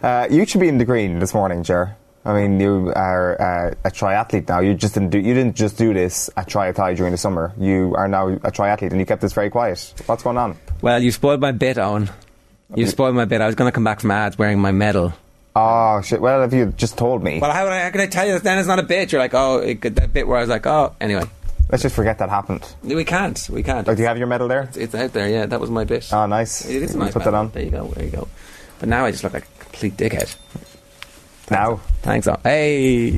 [0.01, 1.95] Uh, you should be in the green this morning, Jer.
[2.23, 4.59] I mean, you are uh, a triathlete now.
[4.59, 5.17] You just didn't do.
[5.19, 7.51] You didn't just do this at Triathlon during the summer.
[7.59, 9.93] You are now a triathlete, and you kept this very quiet.
[10.05, 10.57] What's going on?
[10.81, 12.09] well, you spoiled my bit, Owen.
[12.75, 13.41] You spoiled my bit.
[13.41, 15.13] I was going to come back from ads wearing my medal.
[15.55, 16.21] Oh shit!
[16.21, 18.33] Well, if you just told me, Well, how, would I, how can I tell you
[18.33, 19.11] that then it's not a bit?
[19.11, 21.23] You're like, oh, it, could- that bit where I was like, oh, anyway.
[21.69, 22.65] let's just forget that happened.
[22.83, 23.49] We can't.
[23.49, 23.89] We can't.
[23.89, 24.61] Oh, do you have your medal there?
[24.61, 25.47] It's, it's out there, yeah.
[25.47, 26.07] That was my bit.
[26.13, 26.65] Oh, nice.
[26.69, 27.87] It is You nice Put that on There you go.
[27.87, 28.27] There you go.
[28.79, 29.45] But now I just look like
[29.81, 30.35] complete dickhead.
[31.49, 31.77] now.
[32.01, 32.39] Thanks, Owen.
[32.43, 33.17] Hey!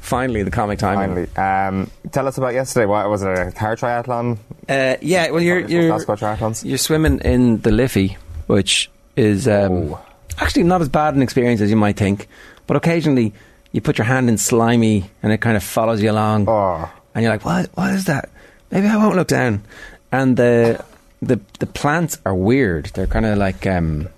[0.00, 0.96] Finally, the comic time.
[0.96, 2.86] Finally, um, tell us about yesterday.
[2.86, 3.28] What was it?
[3.28, 4.38] A car triathlon?
[4.66, 9.46] Uh, yeah, well, you're, Probably supposed to you're, you're swimming in the Liffey, which is
[9.46, 10.00] um, Oh.
[10.38, 12.28] actually not as bad an experience as you might think.
[12.66, 13.34] But occasionally,
[13.72, 17.22] you put your hand in slimy, and it kind of follows you along, Oh, and
[17.22, 17.68] you're like, "What?
[17.74, 18.30] What is that?
[18.70, 19.62] Maybe I won't look down."
[20.10, 20.82] And the
[21.20, 22.86] the the plants are weird.
[22.94, 24.08] They're kind of like um,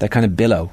[0.00, 0.72] they kind of billow,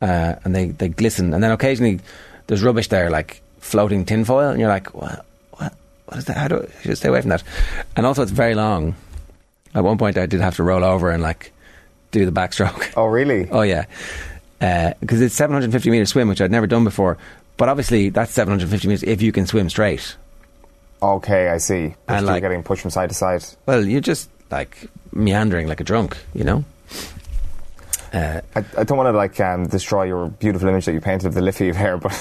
[0.00, 1.34] uh, and they they glisten.
[1.34, 2.00] And then occasionally,
[2.46, 5.24] there's rubbish there, like floating tinfoil, and you're like, "What?
[5.52, 5.74] What?
[6.06, 6.36] What is that?
[6.36, 7.42] How do I should stay away from that?"
[7.96, 8.94] And also, it's very long.
[9.74, 11.52] At one point, I did have to roll over and like
[12.10, 12.92] do the backstroke.
[12.96, 13.48] oh, really?
[13.52, 13.84] Oh yeah,
[15.00, 17.18] because it's 750 meter swim, which I'd never done before.
[17.56, 20.16] But obviously, that's 750 meters if you can swim straight.
[21.02, 21.94] Okay, I see.
[22.06, 23.44] But And you're like- getting pushed from side to side.
[23.66, 26.64] Well, you're just like meandering like a drunk, you know.
[28.12, 31.26] Uh, I, I don't want to like um, destroy your beautiful image that you painted
[31.26, 32.12] of the Liffey there, but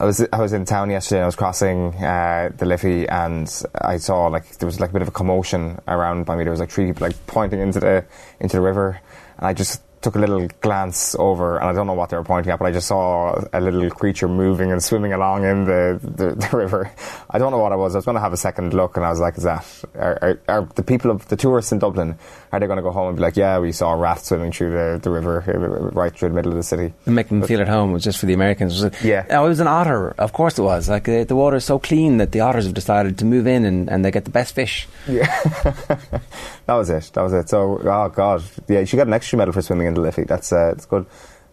[0.00, 1.18] I was I was in town yesterday.
[1.18, 4.92] and I was crossing uh, the Liffey, and I saw like there was like a
[4.92, 6.44] bit of a commotion around by me.
[6.44, 8.04] There was like three people like pointing into the
[8.40, 9.00] into the river,
[9.36, 12.24] and I just took a little glance over, and I don't know what they were
[12.24, 15.98] pointing at, but I just saw a little creature moving and swimming along in the
[16.02, 16.90] the, the river.
[17.30, 17.94] I don't know what it was.
[17.94, 20.18] I was going to have a second look, and I was like, "Is that are,
[20.22, 22.18] are, are the people of the tourists in Dublin?
[22.52, 24.52] Are they going to go home and be like, yeah, we saw a rat swimming
[24.52, 27.42] through the, the river uh, right through the middle of the city?" and make them
[27.42, 28.74] feel at home It was just for the Americans.
[28.74, 29.04] Was it?
[29.04, 29.26] Yeah.
[29.30, 30.10] Oh, it was an otter.
[30.18, 30.88] Of course it was.
[30.88, 33.64] Like uh, the water is so clean that the otters have decided to move in
[33.64, 34.86] and, and they get the best fish.
[35.06, 35.26] Yeah,
[36.68, 37.10] that was it.
[37.14, 37.48] That was it.
[37.48, 40.24] So, oh god, yeah, she got an extra medal for swimming in the Liffey.
[40.24, 41.06] That's uh, that's good.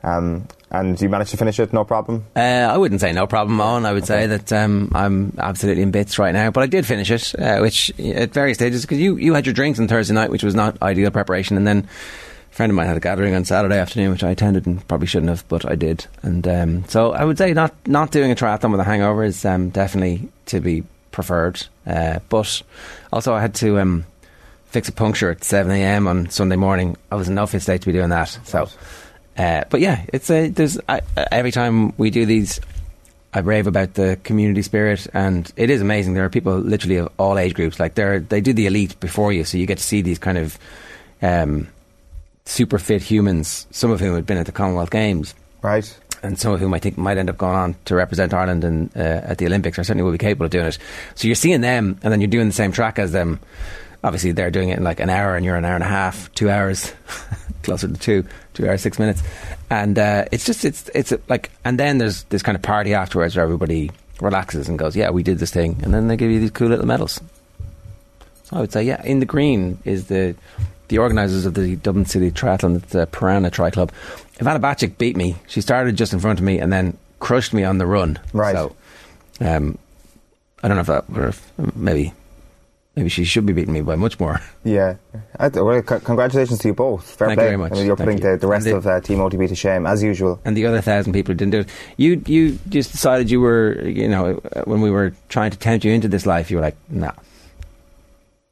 [0.03, 2.25] Um, and you managed to finish it, no problem.
[2.35, 3.85] Uh, I wouldn't say no problem on.
[3.85, 7.09] I would say that um, I'm absolutely in bits right now, but I did finish
[7.09, 10.29] it, uh, which at various stages because you, you had your drinks on Thursday night,
[10.29, 11.87] which was not ideal preparation, and then
[12.51, 15.07] a friend of mine had a gathering on Saturday afternoon, which I attended and probably
[15.07, 16.05] shouldn't have, but I did.
[16.23, 19.45] And um, so I would say not not doing a triathlon with a hangover is
[19.45, 21.65] um, definitely to be preferred.
[21.87, 22.61] Uh, but
[23.13, 24.05] also I had to um,
[24.75, 26.05] fix a puncture at 7 a.m.
[26.05, 26.97] on Sunday morning.
[27.09, 28.25] I was in no fit state to be doing that.
[28.43, 28.67] So,
[29.37, 30.99] uh, but yeah, it's a there's I,
[31.31, 32.59] every time we do these,
[33.33, 36.13] I rave about the community spirit, and it is amazing.
[36.13, 37.79] There are people literally of all age groups.
[37.79, 40.37] Like they they do the elite before you, so you get to see these kind
[40.37, 40.59] of
[41.21, 41.69] um,
[42.43, 43.67] super fit humans.
[43.71, 45.87] Some of whom had been at the Commonwealth Games, right?
[46.21, 48.89] And some of whom I think might end up going on to represent Ireland in,
[48.93, 50.77] uh, at the Olympics, or certainly will be capable of doing it.
[51.13, 53.39] So you're seeing them, and then you're doing the same track as them.
[54.05, 56.31] Obviously, they're doing it in like an hour, and you're an hour and a half,
[56.35, 56.93] two hours,
[57.63, 59.23] closer to two, two hours, six minutes,
[59.71, 63.35] and uh, it's just it's it's like, and then there's this kind of party afterwards
[63.35, 63.89] where everybody
[64.21, 66.67] relaxes and goes, "Yeah, we did this thing," and then they give you these cool
[66.67, 67.19] little medals.
[68.43, 70.35] So I would say, yeah, in the green is the
[70.89, 73.91] the organisers of the Dublin City Triathlon, the Piranha Tri Club.
[74.37, 75.35] Ivana Bacik beat me.
[75.47, 78.19] She started just in front of me and then crushed me on the run.
[78.33, 78.53] Right.
[78.53, 78.75] So,
[79.39, 79.79] um,
[80.61, 81.33] I don't know if that were
[81.75, 82.13] maybe
[82.95, 84.41] maybe she should be beating me by much more.
[84.63, 84.95] Yeah.
[85.39, 87.03] Well, c- congratulations to you both.
[87.05, 87.45] Fair Thank play.
[87.45, 87.71] you very much.
[87.73, 88.31] I mean, you're Thank putting you.
[88.31, 90.39] the, the rest the- of uh, Team OTB to shame, as usual.
[90.43, 91.69] And the other thousand people who didn't do it.
[91.97, 94.33] You you just decided you were you know
[94.65, 97.11] when we were trying to tempt you into this life, you were like, no.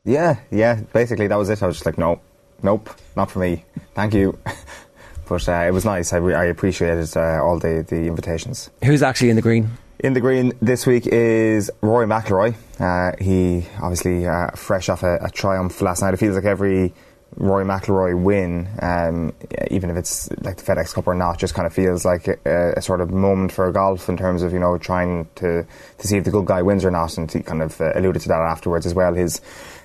[0.06, 0.82] Yeah, yeah.
[0.94, 1.64] Basically, that was it.
[1.64, 2.20] I was just like, no,
[2.62, 3.64] nope, not for me.
[3.96, 4.38] Thank you.
[5.30, 6.12] but uh, it was nice.
[6.14, 8.70] I, re- I appreciated uh, all the, the invitations.
[8.84, 9.70] Who's actually in the green?
[10.00, 12.56] In the green this week is Rory McIlroy.
[12.80, 16.14] Uh, he obviously uh, fresh off a, a triumph last night.
[16.14, 16.94] It feels like every
[17.38, 19.34] Rory McIlroy win, um,
[19.72, 22.74] even if it's like the FedEx Cup or not, just kind of feels like a,
[22.76, 25.66] a sort of moment for golf in terms of you know trying to
[25.98, 27.18] to see if the good guy wins or not.
[27.18, 29.14] And he kind of uh, alluded to that afterwards as well.
[29.14, 29.42] His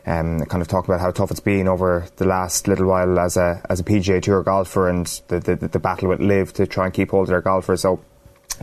[0.07, 3.37] um, kind of talk about how tough it's been over the last little while as
[3.37, 6.87] a as a PGA Tour golfer and the the, the battle with LIV to try
[6.87, 7.77] and keep hold of their golfer.
[7.77, 8.01] So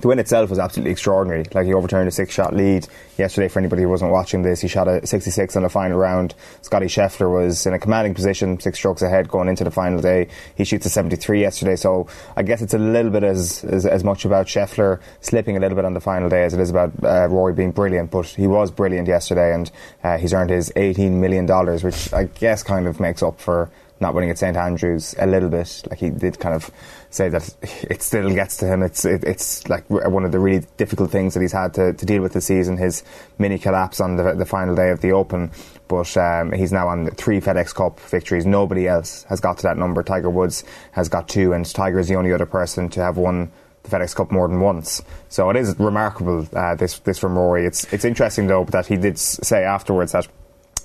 [0.02, 1.46] the win itself was absolutely extraordinary.
[1.54, 3.48] Like he overturned a six-shot lead yesterday.
[3.48, 6.36] For anybody who wasn't watching this, he shot a 66 on the final round.
[6.62, 10.28] Scottie Scheffler was in a commanding position, six strokes ahead going into the final day.
[10.56, 11.76] He shoots a 73 yesterday.
[11.76, 15.60] So I guess it's a little bit as as, as much about Scheffler slipping a
[15.60, 18.12] little bit on the final day as it is about uh, Rory being brilliant.
[18.12, 19.72] But he was brilliant yesterday, and
[20.04, 23.70] uh, he's earned his 18 million dollars, which I guess kind of makes up for
[24.00, 25.84] not winning at St Andrews a little bit.
[25.90, 26.70] Like he did kind of
[27.10, 27.56] say that
[27.90, 28.84] it still gets to him.
[28.84, 32.06] It's it, it's like one of the really difficult things that he's had to, to
[32.06, 32.78] deal with this season.
[32.78, 33.04] His
[33.38, 35.52] mini collapse on the, the final day of the Open,
[35.88, 38.46] but um, he's now on three FedEx Cup victories.
[38.46, 40.04] Nobody else has got to that number.
[40.04, 43.52] Tiger Woods has got two, and Tiger is the only other person to have won
[43.84, 45.02] the FedEx Cup more than once.
[45.30, 46.48] So it is remarkable.
[46.54, 47.66] Uh, this this from Rory.
[47.66, 50.28] It's it's interesting though that he did say afterwards that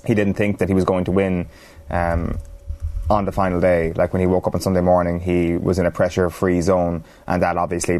[0.05, 1.47] he didn't think that he was going to win.
[1.89, 2.39] Um,
[3.11, 5.85] on the final day, like when he woke up on Sunday morning, he was in
[5.85, 7.99] a pressure-free zone, and that obviously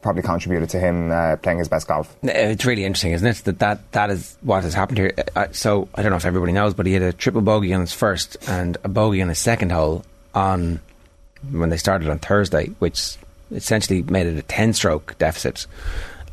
[0.00, 2.16] probably contributed to him uh, playing his best golf.
[2.22, 3.36] It's really interesting, isn't it?
[3.44, 5.12] That that, that is what has happened here.
[5.36, 7.80] Uh, so I don't know if everybody knows, but he had a triple bogey on
[7.82, 10.02] his first and a bogey on his second hole
[10.34, 10.80] on
[11.50, 13.16] when they started on Thursday, which
[13.50, 15.66] essentially made it a ten-stroke deficit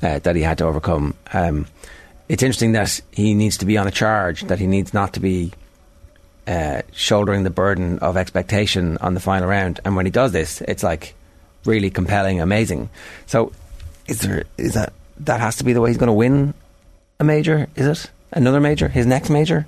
[0.01, 1.13] uh, that he had to overcome.
[1.33, 1.67] Um,
[2.29, 5.19] it's interesting that he needs to be on a charge, that he needs not to
[5.19, 5.51] be
[6.47, 9.79] uh, shouldering the burden of expectation on the final round.
[9.85, 11.13] And when he does this, it's like
[11.65, 12.89] really compelling, amazing.
[13.25, 13.51] So,
[14.07, 16.53] is there is that that has to be the way he's going to win
[17.19, 17.67] a major?
[17.75, 18.87] Is it another major?
[18.87, 19.67] His next major?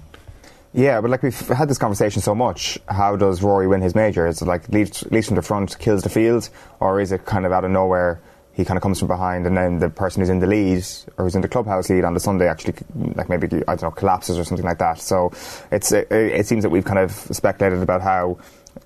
[0.73, 2.77] Yeah, but like we've had this conversation so much.
[2.87, 4.27] How does Rory win his major?
[4.27, 7.45] Is it like leads, leads from the front, kills the field, or is it kind
[7.45, 8.21] of out of nowhere?
[8.59, 10.83] He kind of comes from behind, and then the person who's in the lead
[11.15, 12.73] or who's in the clubhouse lead on the Sunday actually,
[13.15, 14.99] like maybe I don't know, collapses or something like that.
[14.99, 15.31] So
[15.71, 18.37] it's it, it seems that we've kind of speculated about how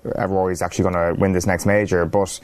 [0.04, 2.38] Rory's actually going to win this next major, but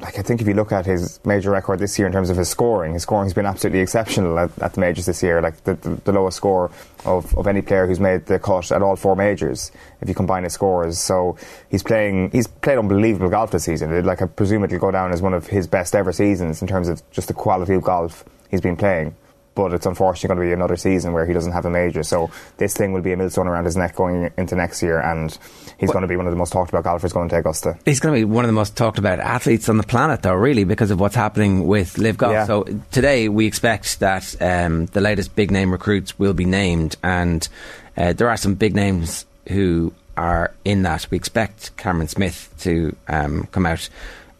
[0.00, 2.36] like I think if you look at his major record this year in terms of
[2.36, 5.40] his scoring, his scoring has been absolutely exceptional at, at the majors this year.
[5.42, 6.70] Like the, the, the lowest score
[7.04, 10.44] of, of any player who's made the cut at all four majors, if you combine
[10.44, 10.98] his scores.
[10.98, 11.36] So
[11.70, 14.04] he's playing, he's played unbelievable golf this season.
[14.04, 16.88] Like I presume it'll go down as one of his best ever seasons in terms
[16.88, 19.14] of just the quality of golf he's been playing.
[19.54, 22.04] But it's unfortunately going to be another season where he doesn't have a major.
[22.04, 25.36] So this thing will be a millstone around his neck going into next year, and
[25.78, 27.76] he's going to be one of the most talked about golfers going to Augusta.
[27.84, 30.34] He's going to be one of the most talked about athletes on the planet, though,
[30.34, 32.32] really, because of what's happening with LIV Golf.
[32.32, 32.46] Yeah.
[32.46, 37.46] So today we expect that um, the latest big name recruits will be named, and
[37.96, 41.08] uh, there are some big names who are in that.
[41.10, 43.88] We expect Cameron Smith to um, come out.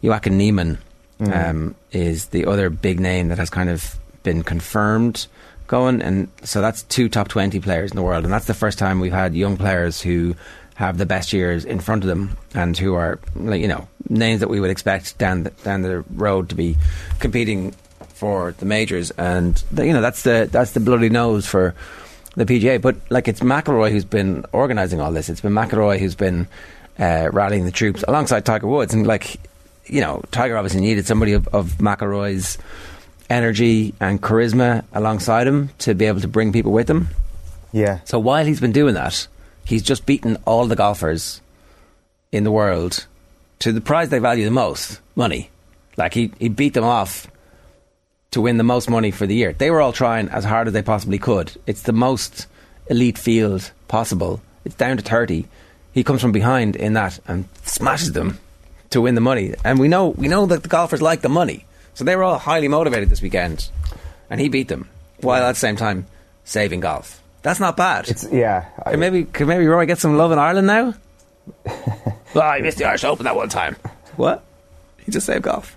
[0.01, 0.77] Joaquin Niemann
[1.19, 1.49] Mm.
[1.49, 5.27] um, is the other big name that has kind of been confirmed
[5.67, 8.77] going, and so that's two top twenty players in the world, and that's the first
[8.77, 10.35] time we've had young players who
[10.75, 14.49] have the best years in front of them and who are you know names that
[14.49, 16.75] we would expect down the, down the road to be
[17.19, 17.71] competing
[18.21, 21.73] for the majors, and the, you know that's the that's the bloody nose for
[22.35, 22.81] the PGA.
[22.81, 25.29] But like it's McIlroy who's been organising all this.
[25.29, 26.47] It's been McIlroy who's been
[26.99, 29.37] uh, rallying the troops alongside Tiger Woods, and like
[29.85, 32.57] you know Tiger obviously needed somebody of, of McIlroy's
[33.31, 37.07] energy and charisma alongside him to be able to bring people with him.
[37.71, 38.01] Yeah.
[38.03, 39.27] So while he's been doing that,
[39.63, 41.41] he's just beaten all the golfers
[42.31, 43.05] in the world
[43.59, 45.49] to the prize they value the most, money.
[45.95, 47.27] Like he, he beat them off
[48.31, 49.53] to win the most money for the year.
[49.53, 51.53] They were all trying as hard as they possibly could.
[51.65, 52.47] It's the most
[52.89, 54.41] elite field possible.
[54.65, 55.47] It's down to 30.
[55.93, 58.39] He comes from behind in that and smashes them
[58.89, 59.53] to win the money.
[59.63, 61.65] And we know we know that the golfers like the money.
[61.93, 63.69] So they were all highly motivated this weekend.
[64.29, 66.05] And he beat them while at the same time
[66.45, 67.21] saving golf.
[67.41, 68.07] That's not bad.
[68.07, 68.65] It's yeah.
[68.87, 70.93] Could maybe could maybe Rory get some love in Ireland now?
[72.35, 73.75] well, I missed the Irish Open that one time.
[74.15, 74.43] What?
[75.03, 75.75] He just saved golf.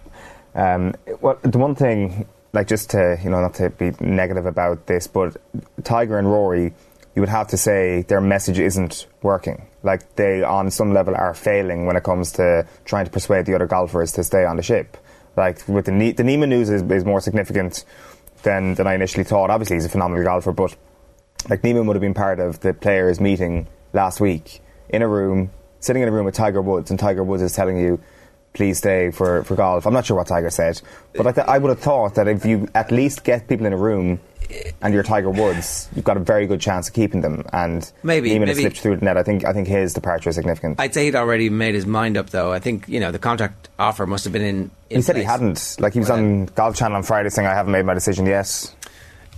[0.55, 4.87] Um, well, the one thing, like just to you know, not to be negative about
[4.87, 5.37] this, but
[5.85, 6.75] Tiger and Rory,
[7.15, 9.67] you would have to say their message isn't working.
[9.83, 13.55] Like they, on some level, are failing when it comes to trying to persuade the
[13.55, 14.97] other golfers to stay on the ship.
[15.37, 17.85] Like with the the Niemann news is, is more significant
[18.43, 19.51] than than I initially thought.
[19.51, 20.77] Obviously, he's a phenomenal golfer, but
[21.49, 25.51] like Niemann would have been part of the players' meeting last week in a room,
[25.81, 28.01] sitting in a room with Tiger Woods, and Tiger Woods is telling you,
[28.55, 29.87] please stay for, for golf.
[29.87, 30.81] I'm not sure what Tiger said,
[31.15, 33.73] but I, th- I would have thought that if you at least get people in
[33.73, 34.21] a room
[34.81, 37.45] and you're Tiger Woods, you've got a very good chance of keeping them.
[37.53, 39.17] And Maybe- Niemann has maybe- slipped through the net.
[39.17, 40.79] I think I think his departure is significant.
[40.81, 42.53] I'd say he'd already made his mind up, though.
[42.53, 44.71] I think you know the contract offer must have been in.
[44.91, 45.77] in he said he hadn't.
[45.81, 48.73] Like he was on Golf Channel on Friday saying, "I haven't made my decision yet."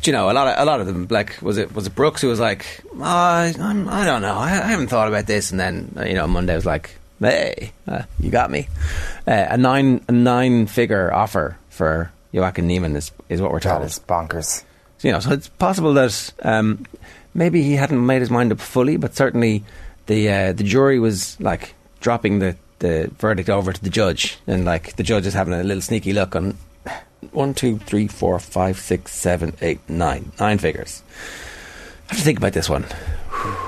[0.03, 1.07] Do you know a lot of a lot of them?
[1.09, 4.51] Like was it was it Brooks who was like, oh, I I don't know, I,
[4.51, 8.31] I haven't thought about this, and then you know Monday was like, hey, uh, you
[8.31, 8.69] got me.
[9.27, 13.79] Uh, a nine a nine figure offer for Joaquin Niemann is is what we're That
[13.79, 13.85] told.
[13.85, 14.65] is bonkers.
[15.03, 16.85] you know, so it's possible that um,
[17.35, 19.65] maybe he hadn't made his mind up fully, but certainly
[20.07, 24.65] the uh, the jury was like dropping the, the verdict over to the judge, and
[24.65, 26.57] like the judge is having a little sneaky look on
[27.33, 31.03] one, two, three, four, five, six, seven, eight, nine, nine figures.
[32.09, 32.85] I have to think about this one.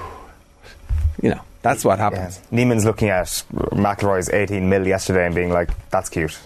[1.20, 2.04] You know, that's what Yeah.
[2.11, 2.40] happens.
[2.50, 3.26] Niemann's looking at
[3.72, 6.38] McIlroy's 18 mil yesterday and being like, "That's cute.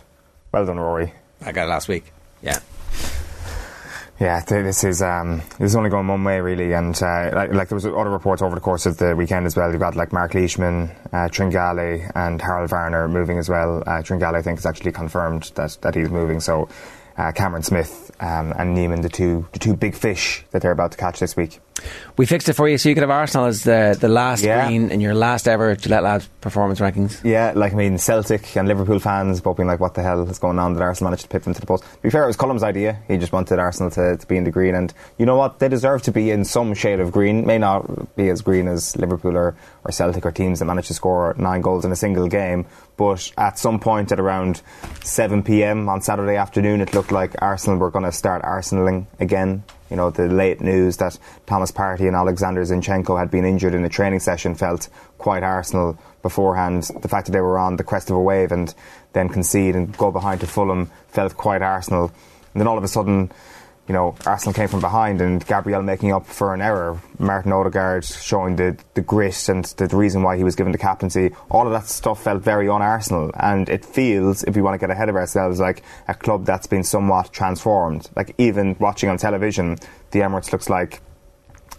[0.52, 1.12] Well done, Rory."
[1.44, 2.12] I got it last week.
[2.42, 2.58] Yeah.
[4.20, 7.68] Yeah, this is um, this is only going one way really, and uh, like, like
[7.68, 9.70] there was other reports over the course of the weekend as well.
[9.72, 13.82] You've got like Mark Leishman, uh, Tringale, and Harold Varner moving as well.
[13.84, 16.38] Uh, Tringale, I think, is actually confirmed that, that he's moving.
[16.38, 16.68] So
[17.16, 20.92] uh, Cameron Smith um, and Niemann, the two the two big fish that they're about
[20.92, 21.58] to catch this week.
[22.16, 24.66] We fixed it for you so you could have Arsenal as the, the last Yeah.
[24.66, 27.18] green in your last ever Gillette Labs performance rankings.
[27.24, 30.38] Yeah, like I mean, Celtic and Liverpool fans both being like, "What the hell is
[30.38, 31.82] going on?" That Arsenal managed to pip them to the post.
[31.84, 32.98] To be fair, it was Cullum's idea.
[33.08, 35.58] He just wanted Arsenal to, to be in the green, and you know what?
[35.58, 37.46] They deserve to be in some shade of green.
[37.46, 40.94] May not be as green as Liverpool or, or Celtic or teams that managed to
[40.94, 42.66] score nine goals in a single game,
[42.98, 44.60] but at some point at around
[45.04, 45.88] 7 p.m.
[45.88, 49.64] on Saturday afternoon, it looked like Arsenal were going to start arsenaling again.
[49.92, 53.84] You know, the late news that Thomas Partey and Alexander Zinchenko had been injured in
[53.84, 56.84] a training session felt quite Arsenal beforehand.
[57.02, 58.74] The fact that they were on the crest of a wave and
[59.12, 62.10] then concede and go behind to Fulham felt quite Arsenal.
[62.54, 63.32] And then all of a sudden,
[63.92, 66.98] you know, Arsenal came from behind and Gabriel making up for an error.
[67.18, 71.34] Martin Odegaard showing the, the grit and the reason why he was given the captaincy.
[71.50, 73.30] All of that stuff felt very on Arsenal.
[73.34, 76.66] And it feels, if we want to get ahead of ourselves, like a club that's
[76.66, 78.08] been somewhat transformed.
[78.16, 79.76] Like even watching on television,
[80.12, 81.02] the Emirates looks like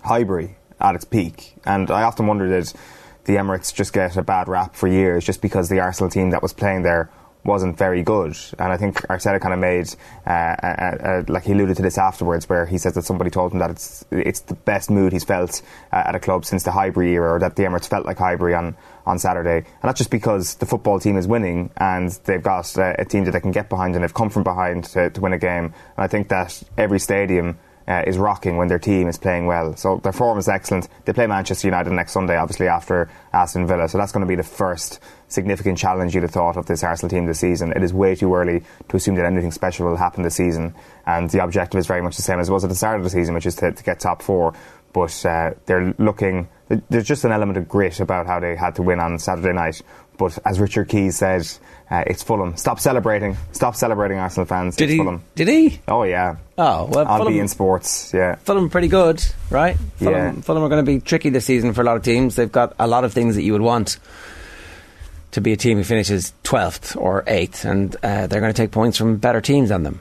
[0.04, 1.56] Highbury at its peak.
[1.66, 2.80] And I often wondered did
[3.26, 6.44] the Emirates just get a bad rap for years just because the Arsenal team that
[6.44, 7.10] was playing there
[7.46, 8.38] wasn't very good.
[8.58, 9.90] And I think Arteta kind of made,
[10.26, 13.54] uh, uh, uh, like he alluded to this afterwards, where he says that somebody told
[13.54, 16.72] him that it's it's the best mood he's felt uh, at a club since the
[16.72, 18.76] Highbury era, or that the Emirates felt like Highbury on,
[19.06, 19.58] on Saturday.
[19.58, 23.26] And that's just because the football team is winning and they've got uh, a team
[23.26, 25.66] that they can get behind and they've come from behind to, to win a game.
[25.66, 29.76] And I think that every stadium uh, is rocking when their team is playing well.
[29.76, 30.88] So their form is excellent.
[31.06, 33.88] They play Manchester United next Sunday, obviously after Aston Villa.
[33.90, 37.10] So that's going to be the first significant challenge you'd have thought of this Arsenal
[37.10, 37.74] team this season.
[37.76, 40.76] It is way too early to assume that anything special will happen this season.
[41.06, 43.04] And the objective is very much the same as it was at the start of
[43.04, 44.54] the season, which is to, to get top four.
[44.94, 46.48] But uh, they're looking.
[46.90, 49.82] There's just an element of grit about how they had to win on Saturday night.
[50.24, 51.46] But as Richard Keys said,
[51.92, 52.56] uh, it's Fulham.
[52.56, 53.36] Stop celebrating.
[53.52, 54.76] Stop celebrating, Arsenal fans.
[54.78, 54.98] Did it's he?
[54.98, 55.24] Fulham.
[55.36, 55.80] Did he?
[55.88, 56.38] Oh yeah.
[56.58, 58.14] Oh well, On Fulham- beIN Sports.
[58.14, 58.36] Yeah.
[58.36, 59.76] Fulham pretty good, right?
[59.98, 60.42] Fulham, Yeah.
[60.42, 62.36] Fulham are going to be tricky this season for a lot of teams.
[62.36, 63.98] They've got a lot of things that you would want
[65.32, 68.72] to be a team who finishes 12th or 8th, and uh, they're going to take
[68.72, 70.00] points from better teams than them.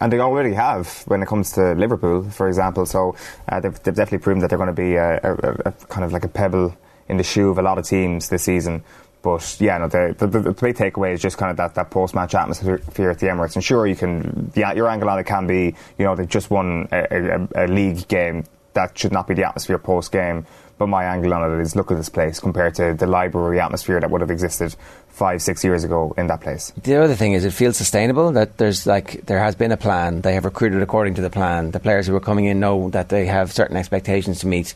[0.00, 2.84] And they already have when it comes to Liverpool, for example.
[2.84, 3.16] So
[3.48, 6.04] uh, they've, they've definitely proven that they're going to be a, a, a, a kind
[6.04, 6.76] of like a pebble
[7.08, 8.82] in the shoe of a lot of teams this season.
[9.26, 12.14] But yeah, no, the, the, the big takeaway is just kind of that, that post
[12.14, 13.56] match atmosphere at the Emirates.
[13.56, 16.48] And sure, you can, yeah, your angle on it can be, you know, they've just
[16.48, 18.44] won a, a, a league game.
[18.74, 20.46] That should not be the atmosphere post game.
[20.78, 23.98] But my angle on it is look at this place compared to the library atmosphere
[23.98, 24.76] that would have existed
[25.08, 26.72] five, six years ago in that place.
[26.84, 28.30] The other thing is, it feels sustainable.
[28.30, 30.20] That there's like there has been a plan.
[30.20, 31.72] They have recruited according to the plan.
[31.72, 34.74] The players who are coming in know that they have certain expectations to meet.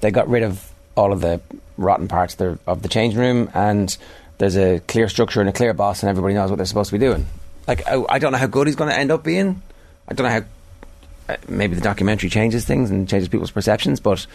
[0.00, 1.40] They got rid of all of the
[1.78, 3.96] rotten parts of the, of the changing room, and
[4.36, 6.98] there's a clear structure and a clear boss, and everybody knows what they're supposed to
[6.98, 7.26] be doing.
[7.66, 9.62] Like I, I don't know how good he's going to end up being.
[10.06, 11.34] I don't know how.
[11.34, 14.26] Uh, maybe the documentary changes things and changes people's perceptions, but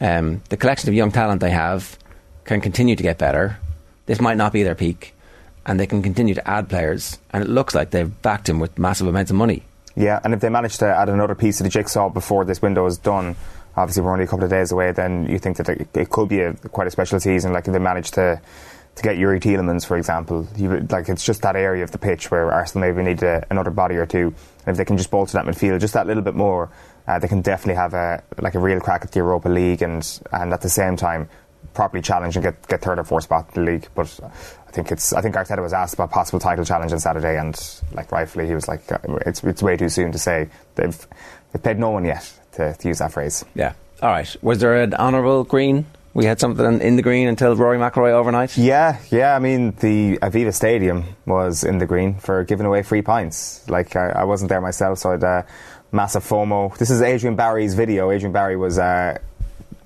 [0.00, 1.98] um, the collection of young talent they have
[2.44, 3.58] can continue to get better.
[4.06, 5.14] This might not be their peak,
[5.66, 7.18] and they can continue to add players.
[7.30, 9.64] And it looks like they've backed him with massive amounts of money.
[9.96, 12.86] Yeah, and if they manage to add another piece of the jigsaw before this window
[12.86, 13.36] is done,
[13.80, 14.92] obviously we're only a couple of days away.
[14.92, 17.52] Then you think that it could be a quite a special season.
[17.52, 18.40] Like if they manage to
[18.96, 22.30] to get Youri Tielemans, for example, would, like it's just that area of the pitch
[22.30, 24.34] where Arsenal maybe need a, another body or two.
[24.66, 26.70] And if they can just bolster that midfield just that little bit more,
[27.06, 30.20] uh, they can definitely have a like a real crack at the Europa League and
[30.32, 31.28] and at the same time
[31.72, 33.88] properly challenge and get get third or fourth spot in the league.
[33.94, 37.38] But I think it's I think Arteta was asked about possible title challenge on Saturday,
[37.38, 37.58] and
[37.92, 40.48] like rightfully he was like, uh, it's it's way too soon to say.
[40.74, 41.06] They've
[41.52, 43.44] they've paid no one yet to, to use that phrase.
[43.54, 43.74] Yeah.
[44.02, 44.34] All right.
[44.42, 45.86] Was there an honourable green?
[46.12, 48.56] We had something in the green until Rory McIlroy overnight.
[48.56, 49.36] Yeah, yeah.
[49.36, 53.68] I mean, the Aviva Stadium was in the green for giving away free pints.
[53.68, 55.42] Like I, I wasn't there myself, so I'd uh,
[55.92, 56.76] massive FOMO.
[56.78, 58.10] This is Adrian Barry's video.
[58.10, 59.18] Adrian Barry was uh,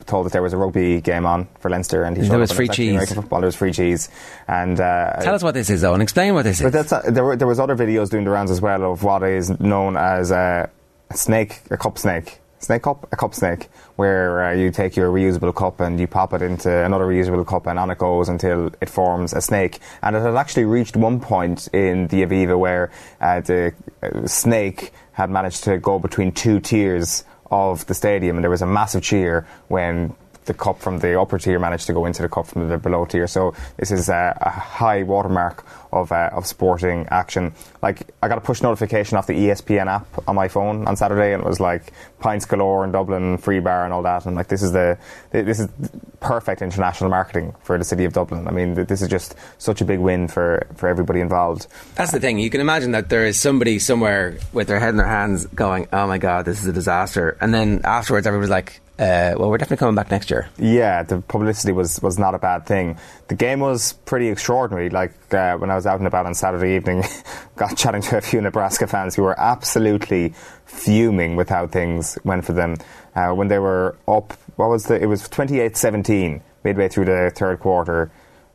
[0.07, 2.69] told that there was a rugby game on for Leinster, and he there was free
[2.69, 2.93] cheese.
[2.93, 3.41] American football.
[3.41, 4.09] There was free cheese,
[4.49, 6.73] and uh, tell us what this is, though, and explain what this but is.
[6.73, 9.23] That's, uh, there, were, there was other videos doing the rounds as well of what
[9.25, 10.71] is known as a
[11.13, 12.41] snake, a cup snake.
[12.65, 16.33] Snake cup, a cup snake, where uh, you take your reusable cup and you pop
[16.33, 19.81] it into another reusable cup, and on it goes until it forms a snake.
[20.03, 22.91] And it had actually reached one point in the Aviva where
[23.21, 28.43] uh, the uh, snake had managed to go between two tiers of the stadium, and
[28.43, 30.15] there was a massive cheer when
[30.47, 33.05] the cup from the upper tier managed to go into the cup from the below
[33.05, 33.27] tier.
[33.27, 35.65] So this is a, a high watermark
[35.95, 37.55] of uh, of sporting action.
[37.83, 41.33] Like I got a push notification off the ESPN app on my phone on Saturday,
[41.33, 44.27] and it was like pints galore in Dublin, free bar, and all that.
[44.27, 44.99] And like this is the
[45.31, 45.69] this is
[46.21, 48.49] perfect international marketing for the city of Dublin.
[48.49, 51.69] I mean, this is just such a big win for for everybody involved.
[51.95, 52.39] That's the thing.
[52.39, 55.89] You can imagine that there is somebody somewhere with their head in their hands, going,
[55.93, 59.59] "Oh my god, this is a disaster," and then afterwards, everybody's like uh, well, we're
[59.59, 60.49] definitely coming back next year.
[60.57, 62.97] Yeah, the publicity was, was not a bad thing.
[63.27, 64.89] The game was pretty extraordinary.
[64.89, 67.03] Like uh, when I was out and about on Saturday evening,
[67.57, 70.35] got chatting to a few Nebraska fans who were absolutely
[70.65, 72.77] fuming with how things went for them.
[73.17, 75.03] Uh, when they were up, what was the?
[75.03, 78.13] It was 28-17 midway through the third quarter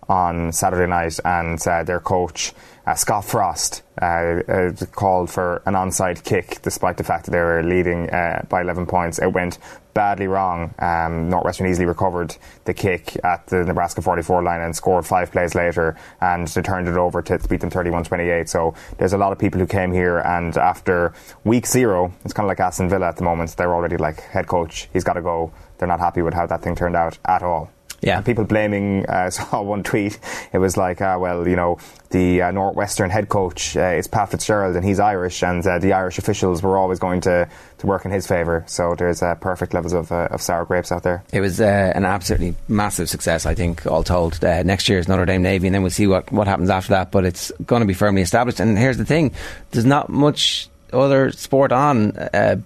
[0.08, 2.54] on Saturday night, and uh, their coach
[2.88, 7.62] uh, Scott Frost uh, called for an onside kick, despite the fact that they were
[7.62, 9.20] leading by 11 points.
[9.20, 9.60] It went
[10.00, 10.74] badly wrong.
[10.80, 12.34] Um, Northwestern easily recovered
[12.64, 16.88] the kick at the Nebraska 44 line and scored five plays later, and they turned
[16.88, 18.47] it over to, beat them 31-28.
[18.47, 21.12] So there's a lot of people who came here, and after
[21.43, 23.58] week zero, it's kind of like Aston Villa at the moment.
[23.58, 25.52] They're already like head coach, he's got to go.
[25.78, 27.70] They're not happy with how that thing turned out at all.
[28.02, 28.22] Yeah.
[28.22, 30.20] People blaming, uh, I saw one tweet,
[30.54, 31.78] it was like, uh, well, you know,
[32.10, 35.93] the uh, Northwestern head coach uh, is Pat Fitzgerald and he's Irish, and uh, the
[35.93, 37.47] Irish officials were always going to,
[37.78, 38.64] to work in his favour.
[38.68, 41.24] So there's uh, perfect levels of, of sour grapes out there.
[41.32, 44.41] It was an absolutely massive success, I think, all told.
[44.41, 47.12] next year is Notre Dame Navy, and then we'll see what, what happens after that,
[47.12, 48.60] but it's going to be firmly established.
[48.60, 49.34] And here's the thing
[49.72, 52.18] there's not much other sport on,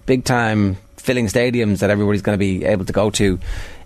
[0.06, 3.38] big time filling stadiums that everybody's going to be able to go to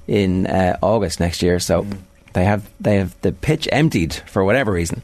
[0.08, 1.58] in uh, August next year.
[1.58, 1.84] So.
[1.84, 1.98] Mm.
[2.34, 5.02] They have they have the pitch emptied for whatever reason.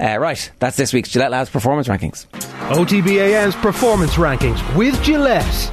[0.00, 2.26] Uh, right, that's this week's Gillette Labs performance rankings.
[2.70, 5.70] OTB AM's performance rankings with Gillette.